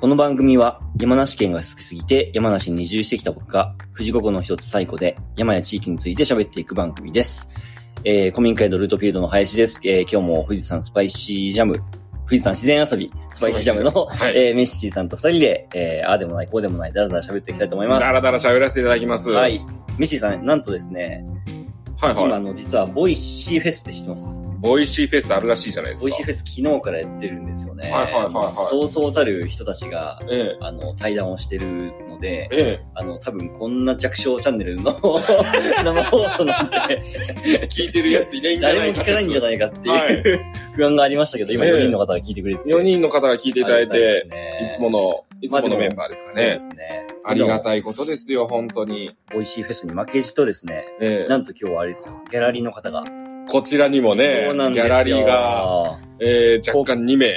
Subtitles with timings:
[0.00, 7.50] この番組は山梨県が好きすぎて山梨に移住してきた僕が富士五湖の一つ西湖で山や地域について喋っていく番組です。
[8.04, 9.80] えー、古民家のルートフィールドの林です。
[9.82, 11.82] えー、今日も富士山スパイシージャム、
[12.26, 18.06] 富士山自然遊びスパイシージャムの、はいえー、メッシーさんと二人で、えー、ああでもない、こうでもない、だらだら喋っていきたいと思います。
[18.06, 19.30] だらだら喋らせていただきます。
[19.30, 19.48] は。
[19.48, 19.58] い。
[19.98, 21.26] メッシーさん、なんとですね、
[22.00, 22.32] はい今、はい。
[22.32, 24.26] あの、実は、 Voicy フェスって知ってます？
[24.60, 26.04] Voicy フェスあるらしいじゃないですか。
[26.04, 27.90] Voicy フェス昨日からやってるんですよね。
[27.90, 34.92] はいはいはいはいまあそうそうたる人たちが、えあの、対談をしてるのでえ、、えあの、多分こんな弱小チャンネルの
[35.84, 37.00] 生放送なんて、
[37.46, 37.68] え。
[37.70, 40.40] 聞いてるやついないんじゃ誰もないか聞かないんじゃないかってはいいう、
[40.74, 42.70] 不安がありましたけど、今ええ4人の方が聞いてくれてて。
[42.70, 46.58] 4人の方が聞いていただいて、ねいつもの、いつものメンバーですかねそうで。
[46.58, 47.06] すね。
[47.24, 49.16] ありがたいことですよ、本当に。
[49.32, 53.04] Voicy フェスに負けじとですね、ええなんと今日はあれですよ、ギャラリーの方が。
[53.50, 57.34] こちらにもね、ギャラリーが、えー、若干2名、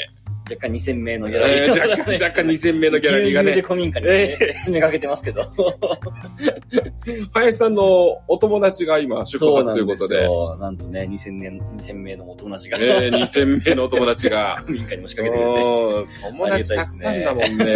[0.49, 5.43] 若干2000名のギャラリーえー、若干、若干2000名のギャラリーがぎゅうぎゅうでね、古民家に、ね、詰めかけてますけど。
[7.33, 10.57] 林さんのお友達が今宿そう泊ということで、よ。
[10.57, 15.67] なんとね、2000名、2000名のお友達が、えー、2000名のお友達が、 古民家にも仕掛けてくれて。
[15.67, 17.75] うん友達たくさんだもんね。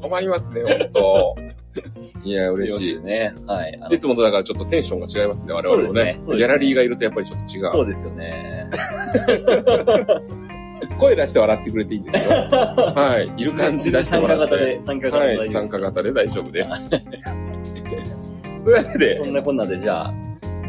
[0.00, 1.36] 困りますね、本当
[2.24, 2.98] いや、嬉しい。
[2.98, 3.34] ね。
[3.46, 3.80] はい。
[3.90, 6.04] いつもとだからちょっとテンションが違いますね、我々もね。
[6.04, 7.64] ねねギャラリーがいるとやっぱりちょっと違う。
[7.66, 8.70] そうですよね。
[10.98, 12.34] 声出して笑ってくれていいんですよ。
[12.94, 13.40] はい。
[13.40, 14.80] いる感じ出してもらって。
[14.80, 16.08] 参加型で、参加型はい。
[16.08, 17.24] で大丈夫です参加型で大丈夫で
[18.54, 18.64] す。
[18.64, 20.14] それでそ、んなこんなで、じゃあ、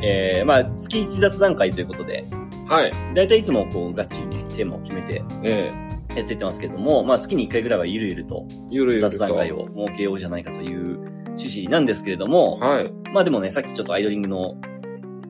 [0.02, 2.26] えー、まあ、月1雑談会ということで、
[2.68, 2.92] はい。
[3.14, 5.72] だいたいいつもこう、ガッチリね、テーマを決めてえ
[6.16, 9.10] やっていってますけども、まあ、月に1回ぐらいはゆるゆるとえゆるゆると。
[9.10, 11.00] 雑談会を設けようじゃないかという
[11.38, 12.92] 趣旨なんですけれども、はい。
[13.14, 14.56] まあでもね、さっきちょっとアイドリングの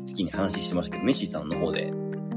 [0.08, 1.92] 時に話してましたけど、メッシーさんの方で、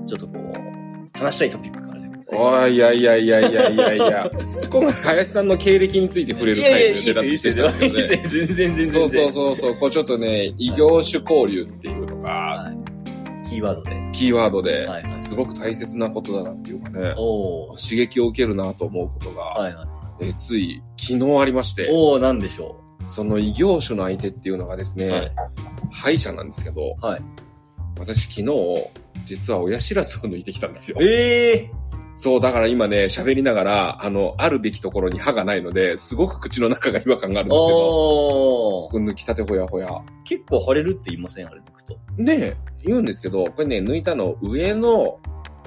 [0.06, 1.97] ちょっとこう、話したいトピックが。
[2.30, 4.30] おい、いやいやいやいやいやいや。
[4.68, 8.28] 今回、林さんの経歴について触れる回で出たってしてたんですよね。
[8.28, 9.32] 全然全然そうそうう。
[9.32, 9.74] そうそう。
[9.76, 13.48] こうちょっとね、異業種交流っていうのが、はい。
[13.48, 13.96] キーワードで。
[14.12, 17.90] キーワードではいはい、すごく大切なことだなっていうかね、おー。
[17.90, 19.86] 刺激を受けるなと思うことが、はいはい。
[20.20, 25.00] えーつい昨日ありまして、おー、なんでしょその異業種の相手っていうのがですう。
[25.00, 25.32] ね、はい。
[25.90, 27.22] 歯医者なんですけど、はい。
[27.98, 28.46] 私昨日、
[29.24, 30.98] 実は親知らずを抜いてきたんですよ。
[31.00, 31.70] ええ
[32.20, 38.90] そう、だから今ね、喋りながら、あの、あるべきところに歯がないので、すごく口の中が違和感があるんですけど。
[38.92, 39.88] 抜きたてほやほや。
[40.24, 41.46] 結構腫れるって言いません？
[41.46, 41.96] あれ、抜くと。
[42.18, 45.20] で、言うんですけど、これね、抜いたの上の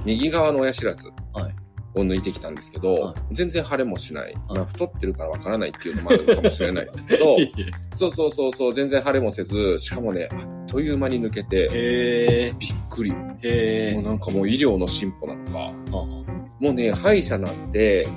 [0.05, 1.55] 右側の親知らずはい
[1.93, 4.33] を抜いてきたんですけど、はい全然腫れもしない。
[4.49, 7.37] まあ、太ってるからわからないっていうのもあるかもしれないんですけど、
[7.95, 13.11] そうそうそうそう、全然腫れもせず、しかもね、あっという間に抜けて、びっくり。
[13.11, 15.73] もうなんかもう医療の進歩なのか。
[16.61, 18.07] あもうね、歯医者なんて、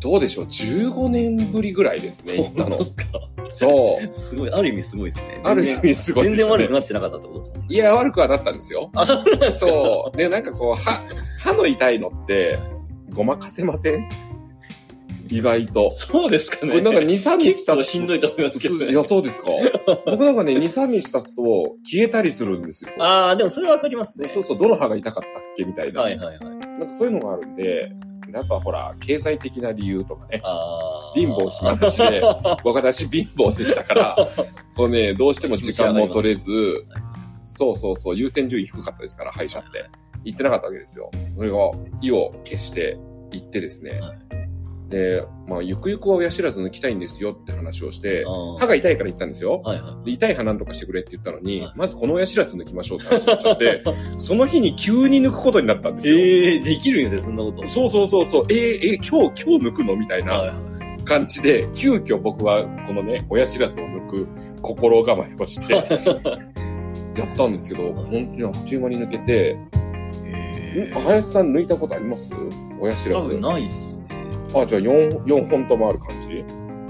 [0.00, 2.84] どうでしょう、15年ぶりぐらいですね、行ったの本当で。
[2.84, 3.04] すか？
[3.50, 4.12] そう。
[4.12, 5.40] すごい、ある意味すごいですね。
[5.44, 7.64] ある意味すごい全然悪くなってなかったってことですね。
[7.68, 8.90] いや、悪くはなったんですよ。
[8.94, 9.54] あ、そうなんですか？
[9.54, 10.16] そう。
[10.16, 11.02] で、なんかこう、歯、
[11.38, 12.58] 歯の痛いのって、
[13.12, 14.08] ごまかせません？
[15.28, 15.90] 意外と。
[15.90, 16.70] そうですかね。
[16.72, 18.90] これなんか2、3日経つしんどいと思いますけどね。
[18.90, 19.48] いや、そうですか？
[20.06, 21.42] 僕なんかね、2、3日経つと
[21.84, 22.90] 消えたりするんですよ。
[23.00, 24.28] ああ、でもそれはわかりますね。
[24.28, 26.02] そうそう、どの歯が痛かったっけみたいな。
[26.02, 26.55] はいはいはい。
[26.78, 27.92] なんかそういうのがあるんで、
[28.32, 30.42] やっぱほら、経済的な理由とかね。
[31.14, 32.20] 貧乏暇なしで、
[32.64, 34.16] 私貧乏でしたから、
[34.74, 36.50] こうね、どうしても時間も取れず、
[37.40, 39.84] そうそうそう、優先順位低かったですから、歯医者って。
[40.24, 41.10] 行ってなかったわけですよ。
[41.36, 41.56] それが、
[42.02, 42.98] 意を消して
[43.30, 44.00] 行ってですね。
[44.00, 44.45] はい
[44.88, 48.24] で、まあ、ゆくゆくは親知らず抜きたいんですよって話をして、
[48.58, 49.60] 歯が痛いから行ったんですよ。
[49.64, 53.82] はいはで痛い歯なんとかしてくれって言ったのに、はいまずこの親知らず抜きましょうって話になっちゃって、
[54.16, 56.12] その日に急に抜くことになったんですい。
[56.12, 56.18] よ。
[56.18, 57.66] ええできるんですね、そんなこと。
[57.66, 58.56] そうそうそうそう、えー、
[58.92, 60.54] えー今日、今日抜くのみたいな。
[61.04, 64.26] 感じで、急遽僕はこのね、親知らずを抜く
[64.60, 69.56] 心構えをして、やったんですけど、本当にあっという間に抜けて、
[70.24, 72.28] えん林さん抜いたことあります？
[72.80, 73.40] 親知らず多分。
[73.40, 74.06] ないっすね。
[74.54, 76.44] あ、じゃあ4、4本ともある感じ？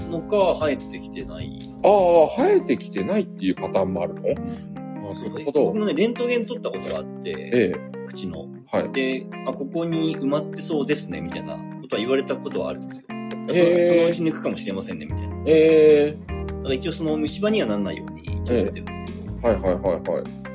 [0.09, 1.75] のか、生えてきてない。
[1.83, 4.21] ああ、生えてきてないっていうパターンもあるの？
[4.21, 5.79] ああ、なるほど僕。
[5.79, 8.45] もね、レントゲン取ったことがあって、ええ、口の。
[8.71, 8.89] はい。
[8.89, 13.05] で、あ、ここに埋まってそうですね、みたいなことは言われたことはあるんですよ。
[13.09, 15.35] へーそそのうち抜くかもしれませんね、みたいな。
[15.35, 16.17] だえ
[16.63, 19.17] から一応その虫歯にはなんないように気をつけてるんですけど。
[19.43, 20.03] えはいはいはいはい。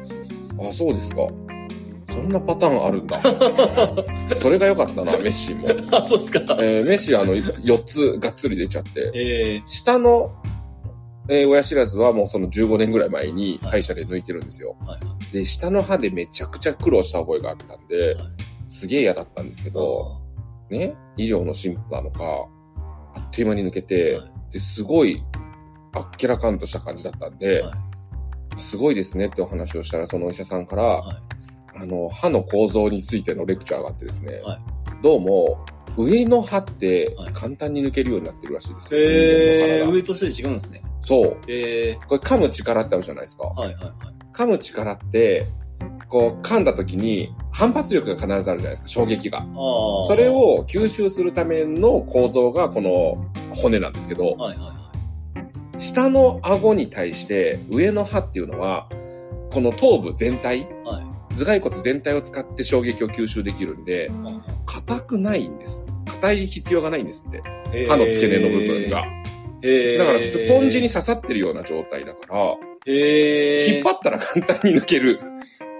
[0.03, 1.29] そうそうあ、そうですか。
[2.13, 3.21] そんなパターンあるんだ。
[4.37, 5.69] それが良かったな、メッシも。
[5.93, 6.41] あ、そうっすか。
[6.61, 9.11] えー、メッシあの、4つがっつり出ちゃって。
[9.15, 10.33] ええ下の、
[11.29, 14.77] えー親知らずはもうその15年ぐらい前に歯医者で抜いてるんですよ。
[14.85, 20.19] はいはで、下の歯でめちゃくちゃ苦労した覚えがあったんで、はいすげえ嫌だったんですけど、
[20.71, 22.25] ね、医療の進歩なのか、
[23.15, 25.23] あっという間に抜けて、はいで、すごい、
[25.93, 27.73] あっけらかんとした感じだったんで、はい
[28.59, 31.42] すごいですねってお話をしたら、そのお医者さんから、はい
[31.75, 34.61] あの、歯の構造についてのレクチャーがあってですね、はい
[35.03, 35.65] どうも、
[35.97, 39.01] 上の歯ってはい簡単に抜けるようになってるらしいですよ。
[39.01, 40.83] えー、人間の体上と下で違うんですね。
[41.01, 41.37] そう。
[41.49, 43.45] えこれ噛む力ってあるじゃないですか。
[43.45, 43.93] ー、はいはいはい。
[44.33, 45.47] 噛む力って、
[46.09, 49.45] こう噛んだ時に反発力が必ずあるじゃないですか、衝撃が。
[50.07, 53.27] それ、を吸収するための構造がこの
[53.61, 54.75] 骨なんですけど、はいはいは
[55.77, 55.81] い。
[55.81, 58.89] 下の顎に対して上の歯っていうのは、
[59.51, 60.72] この頭部全体、はい
[61.35, 64.11] 頭蓋骨全体を使って衝撃を吸収できるんで、
[64.67, 65.85] 硬くないんです。
[66.07, 67.43] 硬い必要がないんですって。
[67.89, 69.05] 歯の付け根の部分が。。
[69.63, 72.57] えー、だからスポンジに刺さってるような状態だから、
[72.87, 75.21] えー、引っ張ったら簡単に抜ける。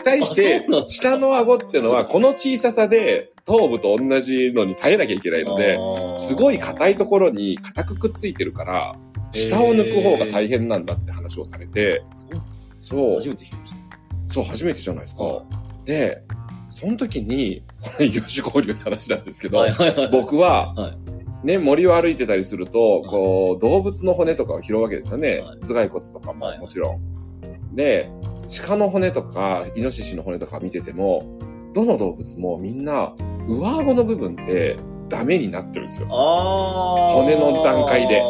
[0.05, 5.79] 対して下の顎ってのはこの小ささで頭部と同じのに耐えなきゃいけないので、
[6.17, 8.97] すごい硬いところに硬くくっついてるから、
[9.33, 12.05] 下を抜く方が大変なんだって話をされて、
[12.81, 13.75] そう初、めて聞きまし
[14.33, 15.23] そう、初めてじゃないですた。
[15.23, 15.43] か。
[15.85, 16.23] で、
[16.71, 20.09] その時に、この異業種交流の話なんですけど、はいはいはい。
[20.11, 25.41] 僕は、はいね、森を歩いてたりすると、こう、動物の骨とかを拾うわけですよね。
[25.41, 27.75] はい頭蓋骨とかもはいもちろん。
[27.75, 28.11] で、
[28.65, 31.39] 鹿の骨とか、イノシシの骨とか見てても、
[31.75, 33.15] どの動物もみんな、
[33.49, 34.77] 上顎の部分って
[35.09, 36.09] ダメになってるんですよ。
[36.09, 38.23] 骨の段階で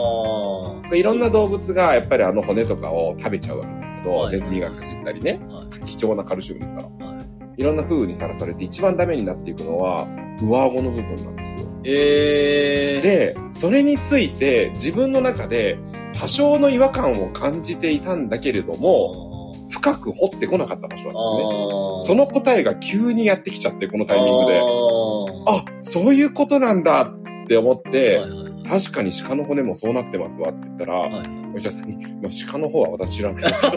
[0.93, 7.07] あいろんな動物がやっぱりあの骨とかを食べちゃうわけですけど、はいネズミがかじったりね、は貴重なカルシウムですから。
[7.07, 7.23] はい
[7.57, 10.07] いろんな風雨にさらされて一番ダメになっていくのは、
[10.41, 11.67] 上顎の部分なんですよ。
[11.85, 15.79] えー、で、それについて自分の中で
[16.15, 22.15] 多少の違和感を感じていたんだけれども、深く掘ってこなかった場所なんですね。
[22.15, 24.61] その答えが急にやってきちゃって、このタイミングで。
[24.61, 27.22] あ、そういうことなんだっ
[27.53, 33.67] て思って、はいはいはい確かに鹿の骨もそうなってますわって言ったら、はいお医者さんに、まあ、鹿の方は私知らないです。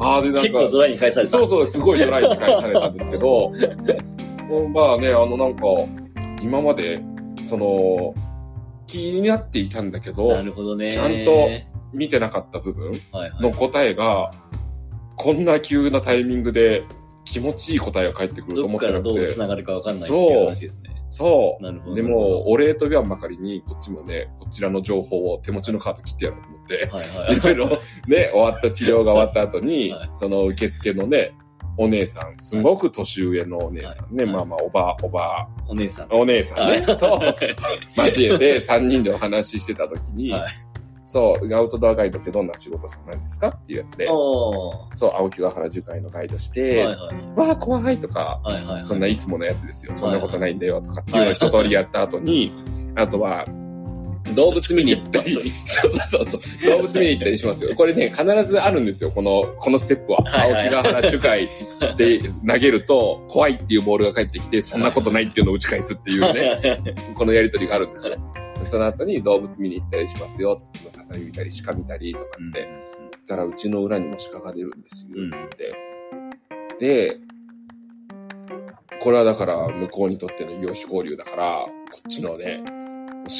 [0.00, 1.30] ああ、で、なんか、結構ドライに返された。
[1.30, 3.52] そうそう、すごいドライに返されたんですけど、
[4.74, 5.64] まあね、あのなんか、
[6.42, 7.00] 今まで、
[7.42, 8.14] その、
[8.86, 10.90] 気になっていたんだけどな、るほどね。
[10.90, 11.48] ちゃんと
[11.92, 14.32] 見てなかった部分はいはいの答えが、
[15.16, 16.82] こんな急なタイミングで
[17.24, 19.32] 気持ちいい答えが返ってくるとど思ってなくっからどうて。
[19.32, 20.90] 繋がるかわかんないっていう話ですね。
[21.10, 21.62] そう。
[21.62, 21.94] なるほど。
[21.94, 27.68] でも、お礼と言わんばかりに、こっちもね、こちらの情報を手持ちのカード切ってやろうと思って、はいはいいろいろ
[28.08, 31.34] ね、終わった治療が終わった後に、 はいその受付のね、
[31.76, 36.08] お姉さん、すごく年上のお姉さんね、はいまあまあ、おば、おば、お姉さん。
[36.10, 37.20] お姉さんね、はいと
[37.96, 40.52] 交えて3人でお話ししてた時に、はい
[41.06, 47.38] そう、アウトドアガイドってどんな仕事なんですかっていうやつで、そう、青木ヶ原樹海のガイドして、はいはい。
[47.38, 48.86] わあ、怖いとか、はいはいはい。
[48.86, 49.92] そんないつものやつですよ。
[49.92, 52.52] そんなことないんだよとかっていうのを一通りやった後に、
[52.94, 53.44] あとは、
[54.34, 55.34] 動物見に行ったり、
[55.66, 57.74] そうそうそうそう、動物見に行ったりしますよ。
[57.76, 60.22] これね、必ずあるんですよ、この、このステップは。
[60.24, 61.48] はいはい青木ヶ原樹海
[61.96, 66.80] で投げると、怖いっていうボールが返ってきて、そんなことないっていうのを打ち返すっていうね、
[67.14, 68.16] このやりとりがあるんですよ。
[68.64, 75.74] でその後に動物見に行ったりしますよ、つって、ササミ見たり、鹿見たりとかって、言ったら、うちの裏にも鹿が出るんですよ、うんって。
[76.80, 77.18] で、
[79.02, 82.64] これはだから、向こうにとっての異業種交流だから、こっちのね、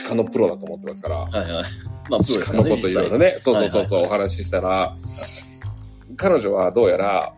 [0.07, 1.65] 鹿のプロだと思ってますから、はいはい。
[2.11, 4.95] まあ、鹿のこといろいろね、そうそうそうそう、はいお話ししたら、
[6.17, 7.35] 彼女はどうやら、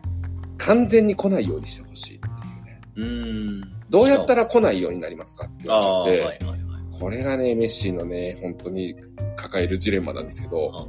[0.57, 2.29] 完全に来ないようにしてほしいってい
[2.61, 2.81] うね。
[2.95, 3.77] うーん。
[3.89, 6.56] どうやったら来ないようになりますかって言われちゃって、はいはいはい。
[6.99, 8.95] これがね、メッシーのね、本当に
[9.35, 10.87] 抱えるジレンマなんですけど、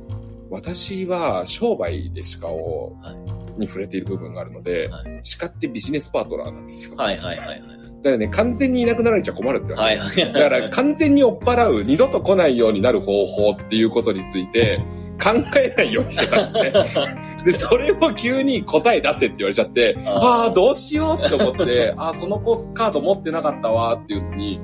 [0.50, 6.96] 私は商売で鹿を、はいに触れている部分があるので、はい鹿ってビジネスパートナーなんですよ。
[6.96, 7.60] はいはいはいはい。
[7.60, 9.82] だからね、完全にいなくなられちゃ困るってわけ。
[9.82, 10.32] はいはいはい。
[10.32, 14.78] だから完全に追っ払う、二度と来ないようになる方法っていうことについて
[15.20, 16.72] 考えないようにしてたんですね。
[17.44, 24.60] で、それを急に答え出せって言われちゃって、ああどうしようって思って、ああ、その子カード持ってなかったわっていうのに、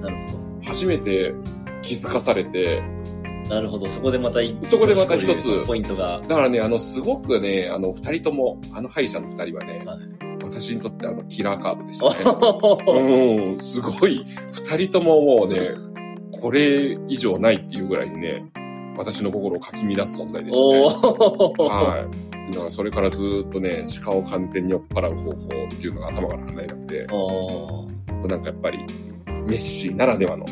[0.64, 1.34] 初めて
[1.82, 2.82] 気づかされて、
[3.48, 3.54] ど。
[3.54, 3.88] なるほど。
[3.88, 6.20] そこでまた一そこでまた一つポイントが。
[6.26, 13.52] だからね、あの、すごくね、あの、二人とも、あの歯医者の二人はね、はい私にとってあの、キラーカードでしたね。
[13.54, 15.70] うん、すごい、二人とももうね、
[16.30, 18.44] これ以上ないっていうぐらいにね、
[18.96, 21.14] 私の心をかき乱す存在でおしたね。
[21.14, 21.62] ー。
[21.62, 22.08] は
[22.48, 22.52] い。
[22.52, 27.06] だからそれからずーっとね、鹿を完全に酔っ払う方法っていうのが頭から離れなくて、
[28.28, 28.78] なんかやっぱり、
[29.46, 30.46] メッシーならではの。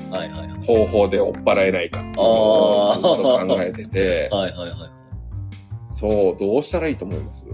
[0.65, 2.23] 方法で追っ払えないかっていうの
[2.89, 4.79] をずっと考えてて、 はいはいはい。
[5.91, 7.45] そう、どうしたらいいと思います？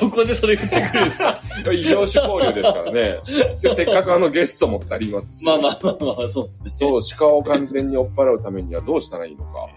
[0.00, 1.38] ここでそれ振ってくるんですか？
[1.72, 3.18] 異業種交流ですからね。
[3.62, 5.44] でせっかくあのゲストも二人いますし。
[5.44, 6.70] まあまあまあまあ、そうですね。
[6.72, 9.68] そう、鹿を完全に追っ払うためにはどうしたらいいのか。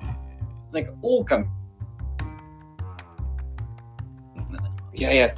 [0.71, 1.45] なんか、狼。
[4.93, 5.29] いやいや。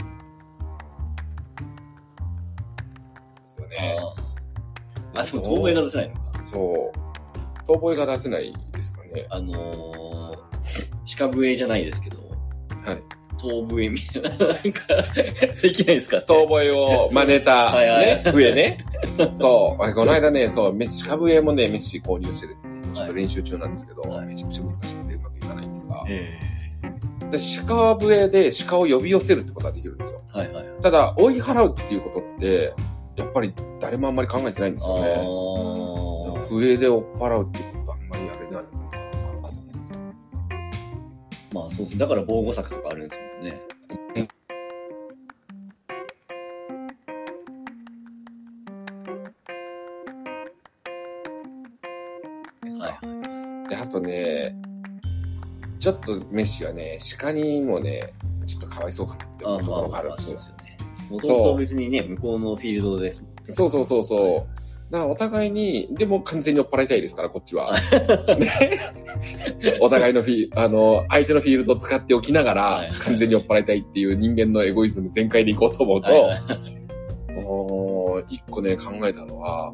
[3.74, 3.98] ね。
[5.16, 6.44] ああ、でも遠吠えが出せないのか。
[6.44, 7.04] そう。
[7.68, 9.26] 遠吠えが出せないですかね。
[9.30, 12.18] あのー、鹿笛じゃないですけど、
[12.86, 13.04] はい。
[13.38, 14.54] 遠笛みたいな、 なんか、
[15.62, 18.86] できないですか遠吠えを真似た、はいはいね、笛ね。
[19.34, 19.84] そう。
[19.84, 26.40] あこの間ね、そう、メッシ、株笛もね、メッシ購入してですね、ちょっと練習中なんですけど、はいめちゃくちゃ難しくてうまくいかないんですが、え
[27.32, 27.38] で
[27.68, 30.22] 鹿笛で鹿を呼び寄せるってことができるんですよ。
[30.36, 30.66] えはいはい。
[30.82, 32.74] ただ、追い払うっていうことって、
[33.16, 35.14] やっぱり誰もあんまり考えてないんですよね。
[35.14, 35.18] あ
[36.50, 38.70] 笛で追っ払うってことはあんまりやれないのかな。
[39.50, 39.52] あ、
[41.54, 42.00] まあそうですね。
[42.00, 43.62] だから防護柵とかあるんですもんね。
[52.80, 52.90] は
[53.68, 53.70] い。
[53.70, 54.56] で、あとね、
[55.80, 58.14] ちょっとメッシはね、鹿にもね、
[58.46, 60.22] ちょっとかわいそうかなって思うところがまあるんで。
[60.22, 60.73] すよね。
[61.10, 63.42] もともと別にね、向こうのフィールドですもんね。
[63.50, 64.92] そうそうそうそう。
[64.92, 67.74] だからお互いに、でも完全に追っ払いたいですから、こっちは。
[68.38, 68.80] ね、
[69.82, 76.74] お互いのフィあの、相手のフィールドを使っておきながはいら、完全に追っ払いたいっていう人間のエゴイズム全開でいこうと思うと、はいはい
[77.44, 79.74] もう一個ね、考えたのは、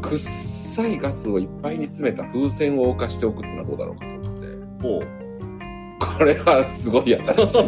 [0.00, 4.82] くっさいガスをいっぱいに詰めた風船を浮かしておくっていうのはどうだろうかと思って。
[4.82, 5.22] ほう。
[6.18, 7.58] これはすごい新し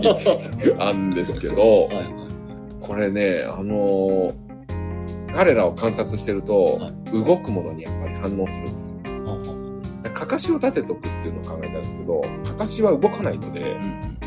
[0.68, 2.23] い案ですけど、 はいはい。
[2.86, 4.44] これね、あのー
[5.34, 9.00] 彼らを観察してると、は動くものにやっぱり反応するんですよ。
[10.14, 13.76] かかしを立てとくっていうのを考えたんですけど、かかしは動かないので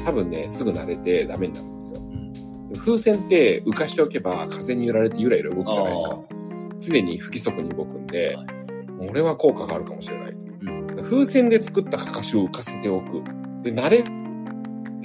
[0.06, 2.00] 多分ね、すぐ慣れてダメになるんですよ。
[2.02, 6.20] ん風船って浮かしておけば風に揺られてゆらゆら動くじゃないですあか。
[6.80, 8.48] 常に不規則に動くんで、はい
[9.00, 10.34] 俺は効果があるかもしれない。
[10.34, 13.24] ん風船で作ったかかしを浮かせておく。
[13.64, 14.04] で、慣れ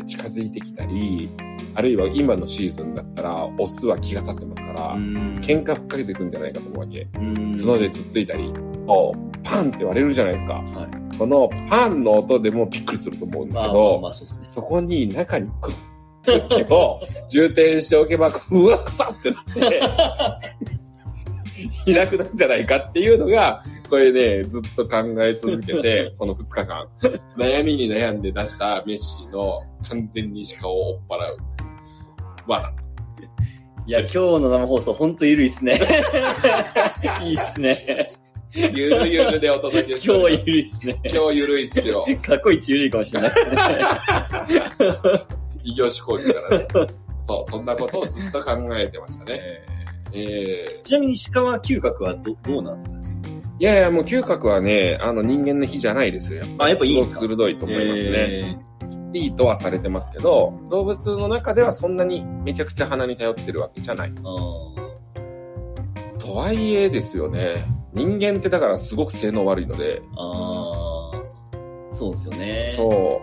[0.02, 1.30] て近づいてきたり、
[1.74, 5.40] あるいは今のシーズンだったら、オスは気が立ってますから、うん。
[5.42, 7.08] 喧嘩ふっかけていくんじゃないかと思うわけ。
[7.14, 8.52] うん角でつっついたり、
[9.42, 10.54] パンって割れるじゃないですか。
[10.54, 11.18] はい。
[11.18, 15.70] このパンの音でもびっくりすると思うんだけど、まあ、そこに中にク
[16.24, 19.80] ッキーを充填しておけば、うわ、臭ってなって、
[21.90, 26.88] いなくなるんじゃないかっていうのが、これね、ずっと考え続けて、 この2日間、
[27.36, 31.36] 悩みに悩んで出したメッシの完全に鹿を追っ払う。
[32.48, 32.74] 罠。
[33.86, 35.78] いや、今日の生放送、ほんとゆるいっすね。
[37.22, 38.08] いいっすね。
[38.54, 40.46] ゆるゆるでお届けしてお今日。
[40.46, 41.00] ゆるいっすね。
[41.12, 42.06] 今日ゆるいっすよ。
[42.22, 43.56] 過去一ゆるいかもしれないですね。
[45.64, 46.66] 異業種交流からね。
[47.20, 49.38] そう、そんなことをずっと考えてましたね。
[50.14, 52.94] えちなみに鹿は嗅覚はどどうなんですか？
[52.94, 53.21] ー、
[53.62, 56.40] いやいや、もう嗅覚はね、あの人間の火じゃないですよ。
[56.40, 58.58] やっぱやっぱいいすごく鋭いと思いますね。
[59.14, 64.14] えいいとはされてますけど、動物の中ではそんなにめちゃくちゃ鼻に頼ってるわけじゃない。
[64.14, 64.74] と
[66.34, 67.64] はいえですよね。
[67.94, 71.22] 人間ってだからすごく性能悪いので、ーあー。
[71.94, 72.72] そうですよね。
[72.74, 73.22] そ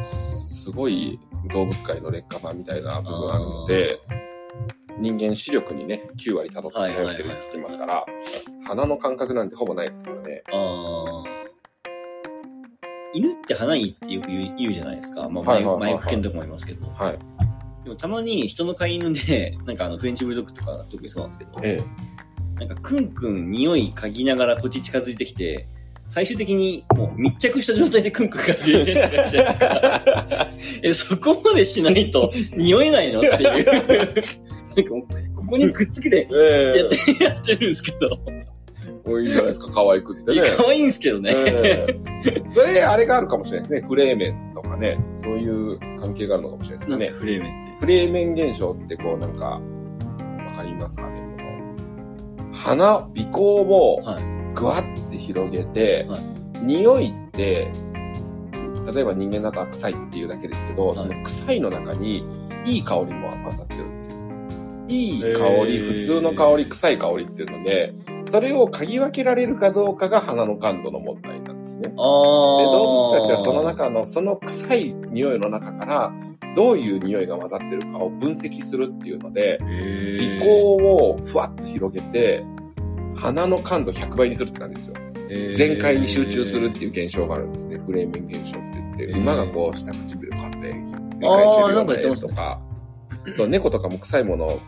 [0.00, 1.20] う、すすごい
[1.52, 4.00] 動物界の劣化版みたいな部分あるので、
[4.98, 8.06] 人間視力にね、9割頼ってるって言ってますから、
[8.66, 10.42] 鼻の感覚なんてほぼないですからね。
[13.14, 15.28] 犬って鼻いいってよく言う言うじゃないですか。
[15.28, 16.86] まあ、はいはいはいはいマイク犬とかもいますけど。
[16.88, 17.18] はい。
[17.84, 21.82] でもたまに人の飼い犬で、なんかあのフレンチブルドッグとか特にそうなんですけど、え
[22.58, 25.66] なんかクンクン匂い嗅ぎながらこっち近づいてきて、
[26.06, 30.50] 最終的にもう密着した状態でクンクン嗅いでるじゃないですか。
[30.82, 34.24] え、そこまでしないと匂えないのっていう。
[34.76, 36.72] なんかもうここにくっつけて え。
[36.74, 38.18] えやって、やってるんですけど。
[38.28, 38.46] え。
[39.06, 40.42] おいいじゃないですか、可愛くってね。
[40.56, 41.30] 可愛いんですけどね。
[41.34, 41.86] え
[42.26, 43.86] えそれ、あれがあるかもしれないですね。
[43.86, 44.98] フレーメンとかね。
[45.14, 47.08] そういう関係があるのかもしれないですね。
[47.08, 47.80] フレーメンって。
[47.80, 49.60] フレーメン現象ってこうなんか、
[50.46, 51.20] わかりますかね？
[51.36, 54.22] この、鼻、鼻孔をはい
[54.54, 56.20] ぐわって広げて、はい
[56.62, 57.70] 匂いって、
[58.94, 62.24] 例えば人間の中は臭いっていうだけですけど、いその臭いの中に
[62.64, 64.16] いい香りも混ざってるんですよ。
[64.88, 65.28] いい香
[65.66, 67.94] り、普通の香り、臭い香りっていうので、
[68.26, 71.88] それを嗅ぎ分けられるかどうかが鼻の感度の問題なんですね。
[71.88, 76.12] で、動物たちはその中の、その臭い匂いの中から、
[76.54, 79.58] どういう匂いが混ざってるかを分析するっていうので、
[80.38, 82.44] 鼻孔をふわっと広げて、
[83.16, 84.96] 鼻の感度100倍にするって感じですよ。
[85.54, 87.78] 全開に集中するっていう現象があるんですね。
[87.78, 90.62] フレーメン現象って言って、馬がこう下唇を買って、繰
[91.20, 92.60] り返してるようなとか、
[93.32, 94.60] そう、猫とかも臭いもの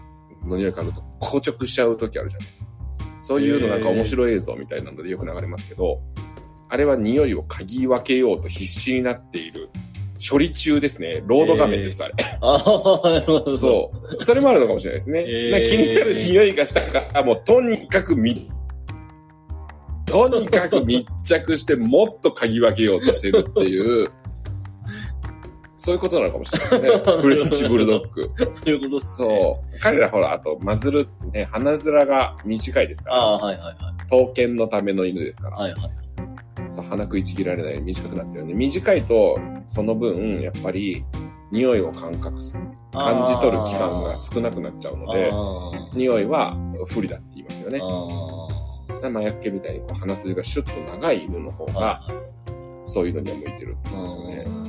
[0.47, 2.71] の匂い嗅ぐと硬直しちゃう時あるじゃないですか。
[3.23, 6.01] そういうのなんか面白い映像みたいなのでよく流れますけど、
[6.69, 9.69] あれは匂いを嗅ぎ分けようと必死になっている
[10.31, 11.23] 処理中ですね。
[11.27, 12.15] ロード画面です、あれ。
[12.41, 13.53] ああ、なるほど。
[13.53, 14.25] そう。
[14.25, 15.25] それもあるのかもしれないですね。
[15.67, 18.51] 気になる匂いがしたから、もうとにかくみ、
[20.07, 24.11] とにかく密着してもっと嗅ぎ分けようとしてるっていう、
[25.79, 27.17] そういうことなのかもしれないですね。
[27.21, 28.31] フレンチブルドッグ。
[28.53, 29.29] そういうことっすね。
[29.41, 29.81] そう。
[29.81, 33.77] 彼らほら、あと、マズルってね、鼻面が短いですから、ああ、はいはいはい。
[34.11, 35.91] 刀剣のための犬ですから、はいはい。
[36.69, 41.05] そう鼻食いちぎられないように短くなってるんで、短いと、その分、やっぱり、
[41.53, 42.59] 匂いを感覚す、
[42.93, 46.57] 感じ取る期間が少なくなっちゃうので、あ匂いは
[46.89, 47.81] 不利だって言いますよね
[49.03, 51.75] 麻薬系みたいにこう鼻筋がシュッと長い犬の方ー。
[51.75, 52.01] が、
[52.85, 54.66] そういうのには向いてるって言うんですよね。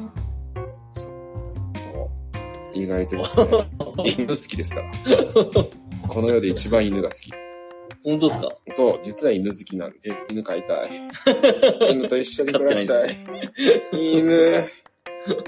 [2.84, 3.46] 意外とですね、
[4.18, 4.92] 犬好きですから。
[6.08, 7.32] この世で一番犬が好き。
[8.04, 8.50] 本当ですか？
[8.70, 10.10] そう、実は犬好きなんです。
[10.30, 10.90] 犬飼いたい。
[11.92, 13.08] 犬と一緒に暮らしたい。
[13.10, 13.52] ですね。
[13.92, 14.64] 犬、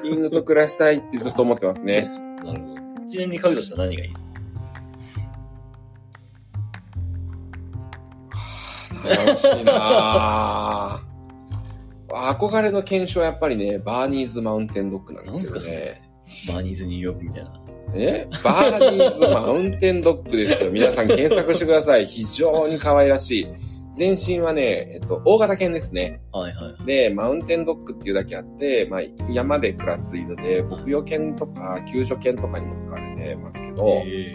[0.03, 2.01] 犬と暮らしたいってずっと思ってますね。
[2.43, 3.07] なるほど。
[3.07, 4.31] ちなみに買うとしたら何がいいですか？
[9.25, 11.09] 楽しいなぁ。
[12.09, 16.08] 憧れの検証はやっぱりね、バーニーズマウンテンドッグなんですけどなんね。
[16.47, 17.61] バーニーズニューヨークみたいな。
[17.93, 18.27] え？
[18.43, 20.71] バーニーズマウンテンドッグですよ。
[20.71, 22.05] 皆さん検索してください。
[22.05, 23.47] 非常に可愛らしい。
[23.93, 26.21] 全身はね、えっと、大型犬ですね。
[26.31, 26.85] はいはい。
[26.85, 34.33] で、マウンテンドッグっていうだけあって、まあ、山で暮らす犬で、牧羊犬とか救助犬とかにも使われてますけど、え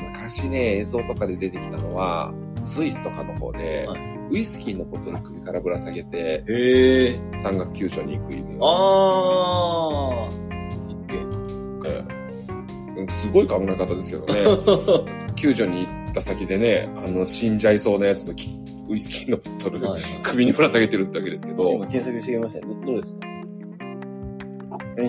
[0.00, 3.94] 昔ね、映像とかで出てきたのは、スイスとかの方で、は
[4.30, 7.20] ウイスキーのボトル首からぶら下げて、ー、へえ。
[7.34, 8.58] 山岳救助に行く犬。
[8.62, 10.51] あー。
[13.10, 14.34] すごい考え方ですけどね。
[15.36, 18.48] 救助に行った先でね、あの、死んじゃいそうなやつのき
[18.88, 22.74] ウイスキーのボトルはいはい首にぶら下げてるってわけですけど今、検索してみましたね。
[22.84, 23.28] どどうですか？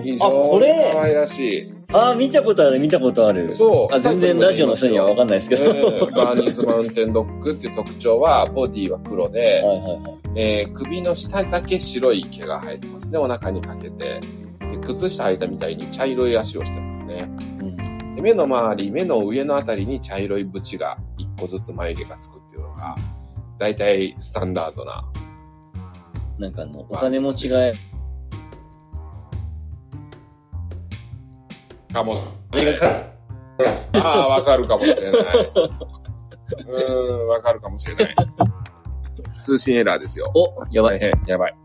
[0.02, 0.90] 非あこ常にれ？
[0.94, 1.74] 可愛らしい。
[1.92, 3.52] あー、見たことある、見たことある。
[3.52, 3.94] そう。
[3.94, 5.66] あ全然ラジオの人にはわかんないですけど。
[5.66, 5.82] ええ
[6.16, 10.20] バーニーズマウンテンドッグっていう特徴は、ボディは黒で、はいはいはい。
[10.36, 14.22] えー首の下だけ白い毛が生えてますね、お腹にかけて。
[14.84, 17.30] で靴下履いたみたいに茶色い足をしてますね。
[17.60, 18.16] うん。
[18.16, 22.96] で目の周り、目の上のあたりに茶色い縁が一個ずつ眉毛がつくっていうのが、
[23.58, 25.04] だいたいスタンダードな。
[26.38, 27.58] なんかあの、お金持ちが、
[31.94, 32.24] かも。
[32.52, 33.14] あ
[33.94, 35.22] ああ、わかるかもしれない。
[36.68, 38.16] うーん、わかるかもしれない。
[39.44, 40.32] 通信エラーですよ。
[40.34, 41.12] お、やばい。
[41.28, 41.56] やばい。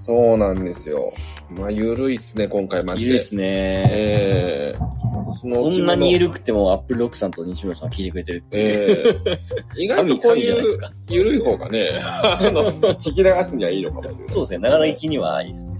[0.00, 1.12] そうなんですよ。
[1.50, 3.12] まあ、ゆるいっすね、今回マジで。
[3.12, 3.42] いいですね。
[3.44, 5.00] ええ
[5.32, 9.22] そのこんなにる緩くても、アップルロックさんと西村さんは聞いてくれてるっていう。
[9.26, 9.38] え
[9.76, 10.64] え 意外とこういいう
[11.08, 14.28] ゆるい方がね、あの、聞き流すにはいいのかもしれない。
[14.28, 14.58] そうですね。
[14.58, 15.74] ながら聞きにはいいですね。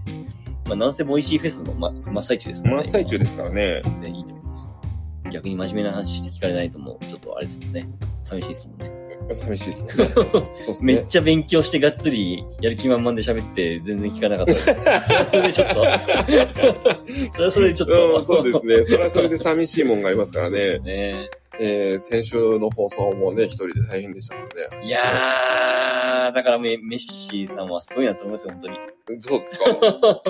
[0.67, 2.83] まあ、なんせ Voicy フェスの、ま、真っ最中ですからね。
[2.83, 3.81] 真っ最中ですからね。
[3.85, 4.69] 全然いいと思います。
[5.33, 7.89] 逆に真面目な話して聞かれないともう、ちょっとあれですもんね。
[8.23, 9.00] 寂しいですもんね。
[9.35, 9.93] 寂しいですね。
[10.14, 10.95] そうですね。
[10.95, 14.66] めっちゃ勉強してがっつり、やる気満々で喋って、全然聞かなかったです。
[15.31, 15.85] それでちょっと。
[17.33, 18.14] それはそれでちょっと。
[18.14, 18.85] うん、そうですね。
[18.85, 21.12] それはそれで寂しいもんがありますからそうですね。
[21.12, 21.29] ね。
[21.62, 24.51] えー、先週の放送もね、一人で大変でしたもんね。
[24.83, 28.77] いやー、だからメメッシーさんはすごいなと思いますよ、本当に。
[29.21, 30.23] そうですか？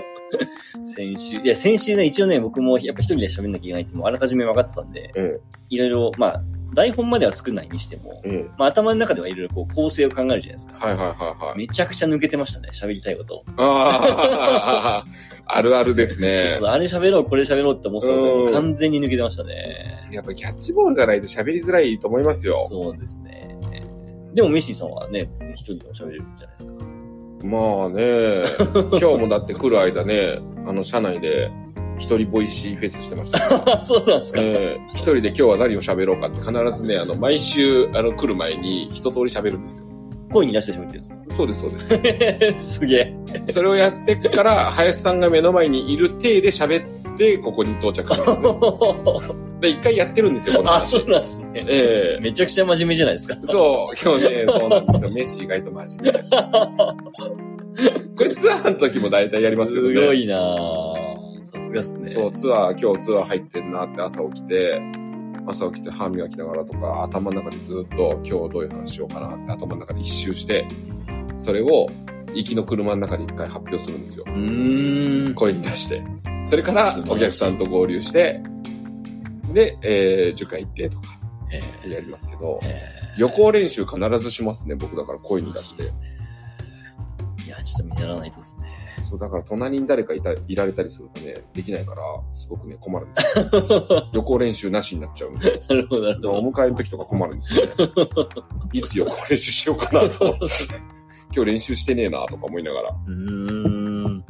[0.84, 1.36] 先週。
[1.36, 6.42] いや、先週ね、一応ね、僕もやっぱ一人で喋んなきゃいけないってもうあらかじめ分かってたんで、うん、いろいろ、まあ、
[6.74, 8.50] 台本までは少ないにしても、うん。
[8.59, 10.87] まあ頭の中ではいろいろこう構成を考えるじゃないですか。
[10.87, 11.59] はいはいはいはい。
[11.59, 13.44] めちゃくちゃ抜けてましたね、喋りたいこと。
[13.56, 15.04] ああ、
[15.46, 16.37] あるあるですね。
[16.37, 20.09] そうそうあれ喋ろう、これ喋ろうって思ってたのうんで、完全に抜けてましたね。
[20.12, 22.56] やっぱキャッチボールがないと喋りづらいと思いますよ。
[22.68, 23.50] そうですね。
[24.35, 26.85] でもメッシーさんはね、別に一人でも喋れるじゃないですか。
[27.42, 28.44] まあね、
[29.00, 31.50] 今日もだって来る間ね、あの、車内で、
[32.00, 33.38] 一人 Voicy フェスしてました
[33.84, 34.40] そうなんですか。
[34.42, 39.86] ええ一人で今日は何を喋ろうかって必ずね、あの、毎週、あの、来る前に一通り喋るんですよ。
[40.32, 41.98] 声に出して喋ってるんですそうです、そうです。
[41.98, 42.00] か
[42.60, 43.14] すげえ。
[43.48, 48.48] それをやってから、林さんが目の前にいる体で喋って、ここに到着します、ね。
[49.60, 51.10] で、一回やってるんですよ、このあ、話そう。
[51.10, 51.50] なんですね。
[51.54, 53.36] ええめちゃくちゃ真面目じゃないですか。
[53.42, 55.10] そう、今日ね、そうなんですよ。
[55.10, 56.20] メッシ意外と真面目。
[58.16, 60.00] これツアーの時も大体やりますけどね。
[60.00, 60.99] すごいなぁ。
[61.50, 62.06] さすがっすね。
[62.06, 64.80] そう、ツアー、今日ツアー入ってんなって朝起きて、
[65.46, 70.68] 朝起きて歯磨きながらとか、頭の中でずっと今日どういう話しようかなって頭の中で一周して、
[71.38, 71.88] それを
[72.34, 74.24] 行きの車の中で一回発表するんですよ。
[74.28, 75.34] うーん。
[75.34, 76.02] 声に出して。
[76.44, 78.40] それからお客さんと合流して、
[79.52, 82.60] で、えー、10回行ってとかえやりますけど
[83.16, 85.82] 予行練習必ずしますね、僕だからー声に出して。
[87.44, 88.79] いや、ちょっと見習わないとですね。
[89.10, 94.06] そう、だから隣に誰かいたいられたりするとね、できないから、すごくね、困るんですよ。
[94.14, 95.60] 予行練習なしになっちゃうんで。
[95.68, 96.32] なるほど、なるほど。
[96.34, 97.72] お迎えの時とか困るんですよね。
[98.72, 100.26] いつ予行練習しようかなと。
[101.34, 102.88] 今日練習してねえなとか思いながら。
[103.08, 104.24] うーん。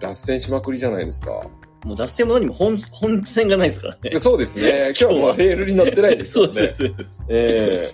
[0.00, 1.42] 脱線しまくりじゃないですか。
[1.84, 4.18] もう脱線も何も本、本線がないですからね。
[4.18, 4.92] そうですね。
[4.98, 6.86] 今日はレールに乗ってないですよねそうです、。
[6.86, 7.26] そうです。
[7.28, 7.90] え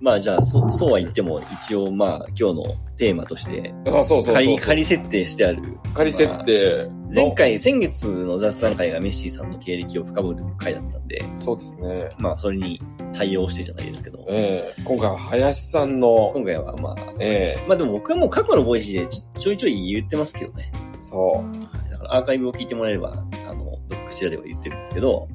[0.00, 4.34] まあじゃあ、そそうは言っても、一応まあ今日のテーマとして、えあ、そうそう。
[4.34, 5.62] 仮、仮設定してある。
[5.94, 6.88] 仮設定。
[7.12, 12.08] 前回、先月の雑談会がメッシーさんの経歴を深掘る回だったんで、そうですね。
[12.18, 12.80] まあそれに
[13.12, 20.70] 対応してじゃないですけど、ええ今回は林さんの、今回はまあ、ええまあでも僕はもう過去の Voicy でちょいちょい言ってますけどね。
[21.02, 21.42] そ
[21.90, 25.26] だからアーカイブを聞いてもらえれば、あの、どっかしらでは言ってるんですけど、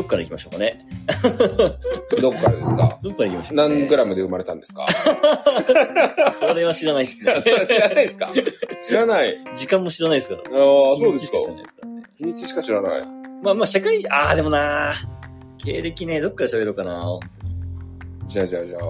[0.00, 0.86] どっから行きましょうかね。
[2.16, 2.16] う。
[2.22, 2.98] どこからですか？
[3.02, 3.76] どっから行きましょうか、ね。
[3.76, 4.86] 何グラムで生まれたんですか？
[6.32, 7.34] それは知らないですね。
[7.66, 8.32] 知らないですか？
[8.80, 9.36] 知らない。
[9.54, 10.40] 時間も知らないですから。
[10.42, 11.36] ああ、そうですか
[12.16, 13.02] 日にちしか知らない。
[13.42, 14.94] まあまあ、社会、ああ、でもな
[15.58, 17.18] 経歴ね、どっから喋ろうかな
[18.26, 18.80] じゃあじゃあじゃあ、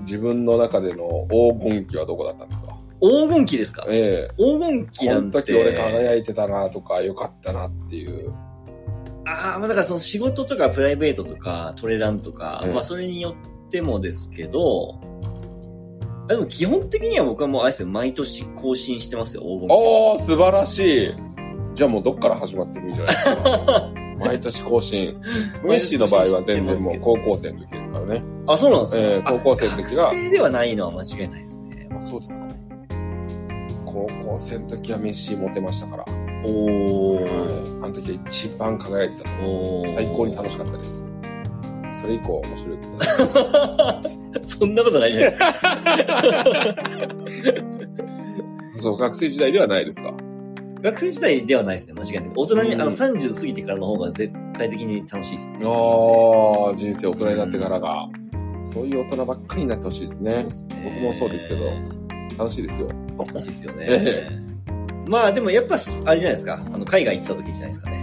[0.00, 2.76] 自分の中での黄金期はどこだったんですか？
[3.00, 3.86] 黄金期ですか？
[3.88, 5.42] ええ黄金期このなんて。
[5.42, 8.34] 時俺輝いてたなとか、よかったなっていう。
[9.32, 13.34] ああ、まあだからその仕事とかプライベートとかトレランとか、うんまあそれによ
[13.66, 15.00] ってもですけど、
[16.28, 19.78] あでも基本的には僕はもうあれですよ、毎年更新してますよ、黄金期は。
[19.78, 21.14] おー、素晴らしい。
[21.74, 23.92] じゃあもうどっから始まってもいいじゃないですか。
[24.22, 25.20] 毎年更新。
[25.64, 28.22] メッシーの場合は全然もう高校生の時ですからね。
[28.46, 31.88] あ、そうなんですか、えー高校生の時があ学生ではないのは間違いないですね。
[31.98, 32.46] あそうですか。
[33.84, 36.21] 高校生の時はメッシーモテましたから。
[36.44, 37.84] おはいー。
[37.84, 41.08] あの時は一番輝いてたと思います最高に楽しかったです。
[41.92, 42.78] それ以降面白い。
[44.46, 45.54] そんなことないじゃないですか。
[48.80, 50.14] そう、学生時代ではないですか？
[50.80, 52.32] 学生時代ではないですね、間違いない。
[52.34, 55.58] 大人に、うんあの、30過ぎてからの方が絶対的に楽しいですね。
[55.64, 58.08] ああ、人生大人になってからが。
[58.64, 60.50] そういう大人ばっかりになってほしいですねそうで。
[60.52, 60.82] すね。
[60.84, 61.64] 僕もそうですけど
[62.38, 62.88] 楽しいですよ。
[63.18, 64.51] 楽しいですよね。
[65.18, 66.54] えまあでもやっぱ、あれじゃないですか。
[66.72, 67.98] あの、海外行ってた時じゃないですかね。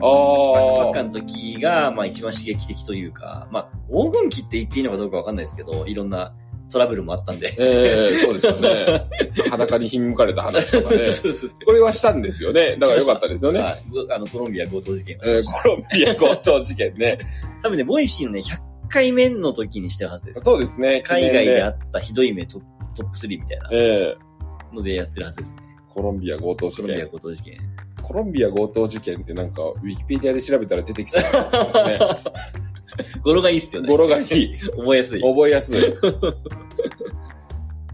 [0.00, 6.34] バックパあッカーの時が、まあ一番刺激的というか、まあ、黄金期って言っていいのかどうかわかんないですけど、いろんな
[6.72, 7.54] トラブルもあったんで。
[7.58, 9.08] ええそうですよね。
[9.50, 11.08] 裸にひんむかれた話とかね。
[11.12, 12.76] そうそうこれはしたんですよね。
[12.78, 13.60] だからよかったですよね。
[13.60, 13.84] はい。
[14.10, 17.18] あの、コロンビア強盗事件はししたコロンビア強盗事件ね。
[17.62, 20.40] 多分ね、 Voicy のね、100回目の時にしてるはずです。
[20.40, 21.02] そうですね。
[21.02, 25.71] 海外であ記ったひどい目トップトップ3みたいなええのでやってるはずですね。
[25.92, 27.10] コロンビア強盗事コロンビア件。
[27.10, 27.58] 強盗事件。
[28.02, 31.98] コロンビア強盗事件ってなんか、ウィキペディアで調べたら出てきそうな感じですね。
[33.22, 33.88] 語呂がいいっすよね。
[33.88, 34.26] 語呂がいい。
[34.58, 35.20] 覚えやすい。
[35.22, 35.80] 覚えやすい。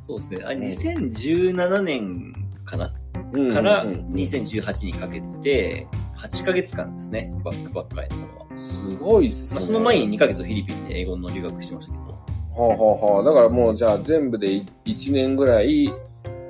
[0.01, 0.45] そうですね。
[0.45, 2.35] あ、ん2017年
[2.65, 2.95] かな、
[3.33, 7.33] うんからうんうん2018にかけて、8ヶ月間ですね。
[7.45, 8.47] バックバッカーやってたのは。
[8.57, 9.67] すごいっすまあ、ね。
[9.67, 12.19] その前に2ヶ月フィリピンで英語の留学してましたけど、は
[12.59, 14.49] あ、はあはあ、だからもうじゃあ全部で
[14.85, 15.95] 1年ぐらい、ま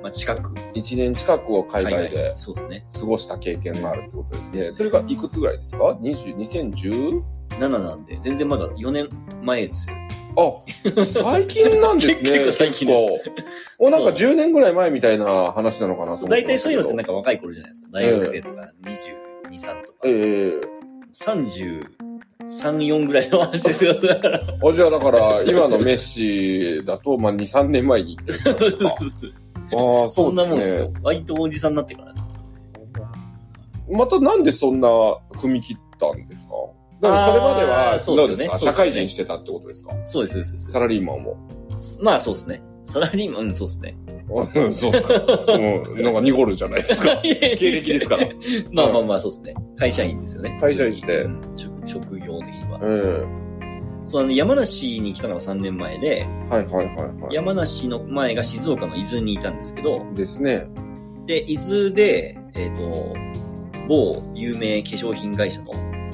[0.09, 2.85] あ、近く、1年近くを海外でそうですね。
[2.93, 4.57] 過ごした経験があるってことですね。
[4.57, 7.21] ですねそれがいくつぐらいですか ?20、2010?
[7.59, 9.09] 7なんで、全然まだ4年
[9.43, 9.95] 前ですよ。
[10.37, 12.31] あ、最近なんですね。
[12.39, 13.31] 結構最近です
[13.77, 17.11] お、なんか10年ぐらい前みたいな話なのかなと思って大体そういうのってなんか。
[17.11, 17.89] か若い頃じゃないですか。
[17.91, 19.97] 大学生とか22、3とか。
[20.05, 20.79] ええ
[21.13, 23.99] 33、4ぐらいの話ですよ。
[23.99, 24.39] だから。
[24.39, 28.39] あ、じゃあだから、今のメッシだと、まあ2、3年前に行ってる。
[29.75, 30.91] ああ、 そんですねなもんですよ。。
[31.03, 32.27] 割とおじさんになってからです。
[33.91, 34.87] またなんでそんな
[35.33, 36.53] 踏み切ったんですか？
[37.01, 39.95] だからそれまであは、ーそうですね社会人してたってことですか？
[40.03, 40.69] そうです、そうです。
[40.69, 41.37] サラリーマンも。
[42.01, 42.61] まあそうですね。
[42.83, 43.95] サラリーマン、うんそうですね。
[44.55, 45.13] うんそうですか。
[45.53, 47.15] うん、なんか濁るじゃないですか。
[47.23, 48.27] 経歴ですから。
[48.71, 49.53] まあまあまあそうですね。
[49.77, 50.57] 会社員ですよね。
[50.61, 51.25] 会社員して
[51.85, 52.79] 職業的には。
[52.81, 53.48] うん。
[54.09, 60.15] そう、あの、山梨に来たのが3年前で、はいはいはいは山梨の前が静岡の伊豆にいたんですけど、い。
[60.15, 60.65] ですね。
[61.27, 63.15] で、伊豆で、えっ、と、
[63.87, 65.71] 某有名化粧品会社の、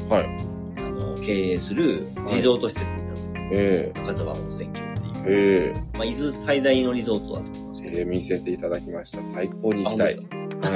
[0.10, 0.30] はい。
[0.78, 3.34] あの、経営するリゾート施設にいたんですよ。
[3.52, 5.74] え深沢温泉郷っていう。
[5.74, 7.98] ええまあ、伊豆最大のリゾートだと思いますけど。
[7.98, 9.24] ええ見せていただきました。
[9.24, 10.20] 最高に行きたい。
[10.64, 10.68] あ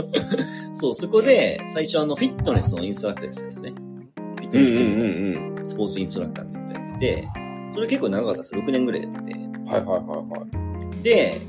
[0.72, 3.74] そう、そこで、最初あの、フィットネスのインストラクターですよね。
[4.36, 7.28] フィットうんうんネスチームうんのスポーツインストラクターみたいなのやってて、
[7.72, 8.54] それ結構長かったです。
[8.54, 9.32] 6年ぐらいやってて。
[9.32, 9.64] うん。
[9.64, 11.02] はいはいはいはい。
[11.02, 11.42] で、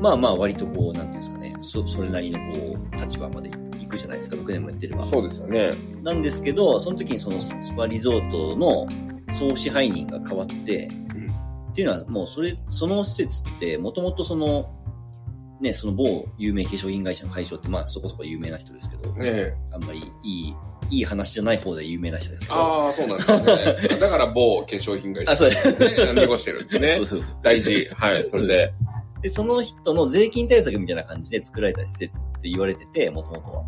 [0.00, 5.04] まあまあ割とこう、なんていうんですかね、そ、それなりのこう、立場まで行くじゃないですか、6年もやってれば。
[5.04, 5.72] そうですよね。
[6.02, 8.86] なんですけど、その時にそのスパリゾートの
[9.30, 10.88] 総支配人が変わって、
[11.72, 14.74] っていうのはもうそれ、その施設ってもともとその、
[15.60, 19.56] ね、その某有名化粧品会社の会長ってまあそこそこ有名な人ですけど、ねえ。
[19.72, 20.54] あんまりいい、
[20.90, 22.54] いい話じゃない方で有名な人ですけど。
[22.56, 23.88] ああ、そうなんですよね。
[24.00, 25.32] だから某化粧品会社。
[25.32, 26.12] あそうですね。
[26.14, 27.06] 濁してるんですね そう。
[27.06, 27.36] そうそう。
[27.42, 27.88] 大事。
[27.94, 28.70] はい、それで。
[29.22, 33.64] で、その人の税金対策みたいな感じで作られた施設って言われてて、もともとは。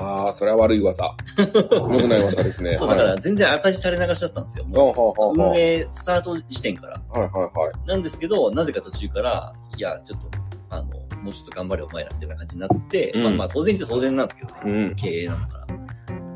[0.00, 1.14] ああ、それは悪い噂。
[1.36, 2.76] 良くない噂ですね。
[2.76, 4.64] そう、だかはいら全然赤字垂れ流しだったんですよ。
[4.64, 7.02] もほう運営スタート時点から。
[7.10, 7.88] はいはいはい。
[7.88, 10.28] なんですけど、なぜか途中から、いや、ちょっと、
[10.70, 10.86] あの、
[11.22, 14.60] もうちょっと頑張れお前らみたいな感じになって、うんまあまあ当然っちゃ当然なんですけどね。
[14.64, 14.94] うん。
[14.94, 15.64] 経営なんだから。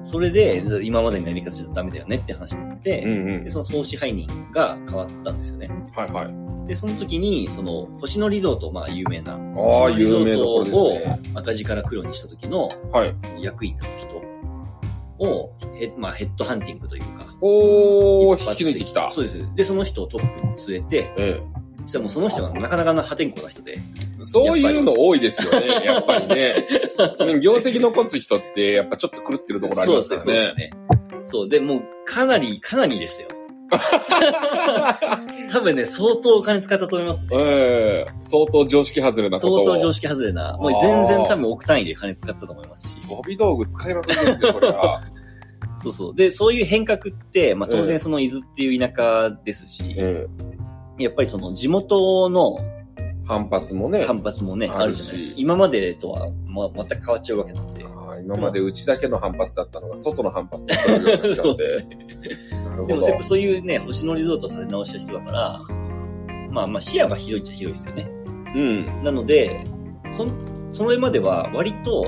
[0.09, 3.51] それで、今までのやり方じゃダメだよねって話になって、うんうんで。
[3.51, 5.68] その総支配人が変わったんですよね。
[5.94, 6.66] はいはい。
[6.66, 9.37] で、その時に、その、星野リゾート、まあ有名な、あ
[9.88, 10.99] あ、有名どころートを。
[11.35, 13.14] 赤字から黒にした時のはい。
[13.21, 14.16] その役員だった人
[15.18, 19.11] を、ヘまあヘッドハンティングというか、おー、引き抜いてきた。
[19.11, 19.55] そうです。
[19.55, 21.42] で、その人をトップに据えて、え
[21.88, 24.24] そしたらもうその人がなかなかな破天荒な人で、え。
[24.24, 26.55] そういうの多いですよね、やっぱりね。
[27.18, 30.70] うん業績残す人って、やっぱちょっと狂ってるところありますからそうですね。
[30.70, 30.70] ね。
[31.22, 31.48] そう。
[31.48, 33.29] で、もう、かなり、かなりでしたよ。
[35.51, 37.29] 多分ね、相当お金使ったと思いますね。
[37.33, 39.64] ええ相当常識外れなことを。
[39.64, 40.59] 相当常識外れな。
[40.59, 43.01] もう全然多分億単位で金使ってたと思いますし。
[43.01, 45.03] 飛び道具使いまくりですね、これは。
[45.77, 46.14] そうそう。
[46.14, 50.27] で、そういう変革って、まあ当然その伊豆っていう田舎ですし、え
[50.98, 52.78] やっぱりその地元のえ
[53.28, 54.04] 反発もね。
[54.04, 55.34] 反発もね、あるじゃないですか。
[55.37, 57.84] 今までとは、まあ、全く変わっちゃうわけなんで。
[57.84, 62.64] ああ今までうちだけの反発だったのが、外の反発も来るようになっちゃってで。
[62.64, 63.22] なるほどでもやっぱ。
[63.22, 65.61] そういうね、星野リゾートを立て直した人だから、
[66.50, 68.11] まあまあ視野が広いっちゃ広いですよね。
[68.54, 69.04] うん。
[69.04, 69.64] なので、
[70.11, 70.32] そん、
[70.72, 72.06] それまでは割と、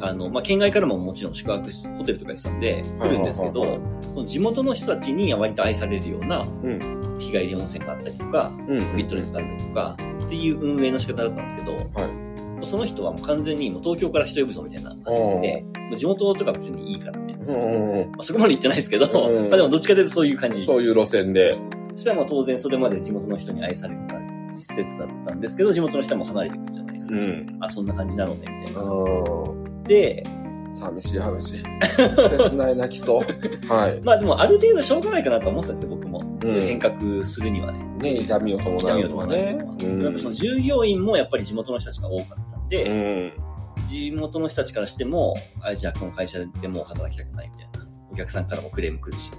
[0.00, 8.80] あの、まあ、県外からももちろん宿泊しホテルとかやってたんで、来るんですけど、はいはいその地元の人たちに割と愛されるような、ん日帰り温泉があったりとか、うん。
[8.80, 20.64] フィットネスがあったりとか、っていう運営の仕方だったんですけど、もうその人はもう完全にもう東京から人呼ぶぞみたいな感じで、もう地元とか別にいいからみたいなう感じで、んうんうんまあ、そこまで言ってないですけど、うん まあでもどっちかというとそういう感じ。
[20.64, 21.52] そういう路線で。
[21.94, 24.14] そしたらまあ当然それまで地元の人に愛されてた
[24.58, 27.16] 施設だったんですけど、地元の人はもう離れてくるじゃないですか。
[27.16, 27.56] ん。
[27.60, 29.69] あ、そんな感じなのね、みたいな。
[29.80, 29.84] うん。
[29.84, 30.24] で、
[30.70, 31.58] 寂しい話。
[31.62, 33.72] 切ない泣きそう。
[33.72, 34.00] はい。
[34.02, 36.22] まあでもある程度しょうがないかなと思ってたんですよ、僕も。
[36.22, 37.84] んそういう変革するにはね。
[37.98, 39.76] ね、痛みを伴う痛みを伴う。
[39.80, 43.32] うんその従業員もやっぱり地元の人たちが多かったんで、
[43.78, 43.86] うん。
[43.86, 47.86] 地元の人たちからしても、あ、じゃあこの会社でもう働きたくないみたいな。
[48.12, 49.30] お客さんからもクレーム来るし。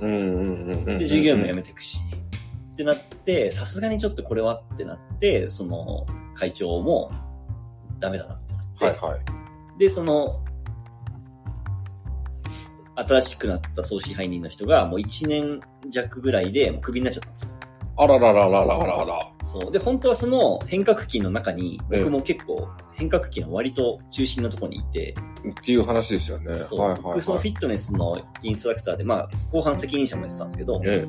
[1.00, 2.00] で、従業員も辞めていくし。
[2.74, 7.12] ってなって、さすがにちょっとこれはってなって、その会長も
[8.00, 8.86] ダメだなってなって。
[8.86, 9.41] はいはい。
[9.82, 10.44] で、その、
[12.96, 17.52] 新しくなった総支配人の人がもう1年弱ぐらいでもうクビになっちゃったんですよ。
[17.98, 19.32] あららららららら。
[19.42, 19.72] そう。
[19.72, 25.16] で、本当はその変革期の中に、ええ僕も結構変革期の割と中心のところにいて、
[25.50, 26.54] っていう話ですよね。
[26.54, 27.54] そう、はいはい僕そのフはい。
[27.54, 31.08] ィットネスのインストラクターで、まあ、後半責任者もやってたんですけど、え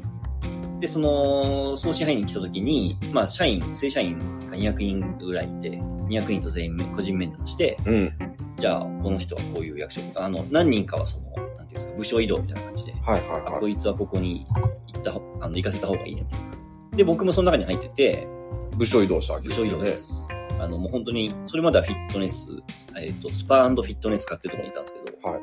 [0.81, 4.19] で、その、総支配人来た時に、まあ、社員、正社員
[4.51, 5.71] が200人ぐらいいて、
[6.09, 7.91] 200人と全員個人面談して、え。
[7.91, 8.32] うん。
[8.57, 13.61] じゃあ、この人はこういう役職、あの、何人かはその、なんていうんですか、部署移動みたいな感じで、はいはいあ、はい。
[13.61, 14.47] こいつはここに
[14.93, 16.97] 行ったほ、あの、行かせた方がいいね、みたいな。
[16.97, 18.29] で、僕もその中に入ってて、
[18.77, 19.71] 部署移動したわけ部ですよね。
[19.73, 20.23] 署移動です。
[20.59, 22.51] あの、もう本当に、それまではフィットネス、
[22.97, 25.43] えっ、と、スパフィットネス科っていうところにいたんですけど、はい。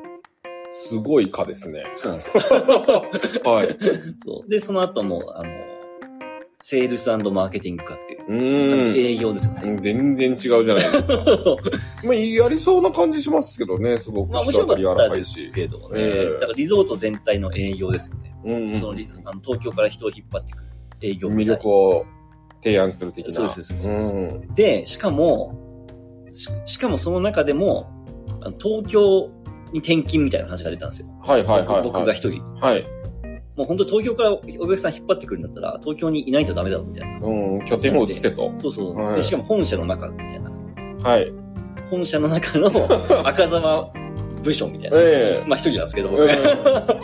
[0.72, 1.84] すごい科ですね。
[1.96, 3.52] そうなんですよ。
[3.52, 3.76] はい。
[4.20, 4.48] そう。
[4.48, 5.50] で、その後も、あの、
[6.62, 8.96] セールスマーケティング科っていう、うーん。
[8.96, 9.76] 営業ですよね。
[9.78, 11.16] 全然違うじゃないですか。
[12.04, 15.50] まあ、やりそうな感じしますけどね、すごくまあ面白かったです。
[15.52, 15.94] けどね。
[15.94, 18.34] ええだからリゾート全体の営業ですよね。
[18.44, 20.68] うんうんそのリゾあの東京から人を引っ張ってくる
[21.00, 22.04] 営業魅力を
[22.62, 23.32] 提案する的な。
[23.32, 25.86] そうですそうですそうでしかも、
[26.30, 27.90] ししかもその中でも、
[28.42, 29.30] あの東京
[29.72, 31.08] に転勤みたいな話が出たんですよ。
[31.24, 31.82] はいはいはい、はい。
[31.84, 32.42] 僕僕が一人。
[32.56, 32.84] はい。
[33.56, 37.26] もう本当東京からお客さん引っ張ってくるんだったら、東京にいないとダメだろみたいな。
[37.26, 38.52] うん、拠点を移せと。
[38.56, 38.96] そうそう。
[38.96, 40.50] はいでしかも本社の中みたいな。
[41.02, 41.32] はい。
[41.90, 42.70] 本社の中の
[43.26, 43.90] 赤沢
[44.42, 44.96] 部署みたいな。
[44.98, 46.22] ええまあ一人なんですけど、僕。
[46.22, 46.30] うん。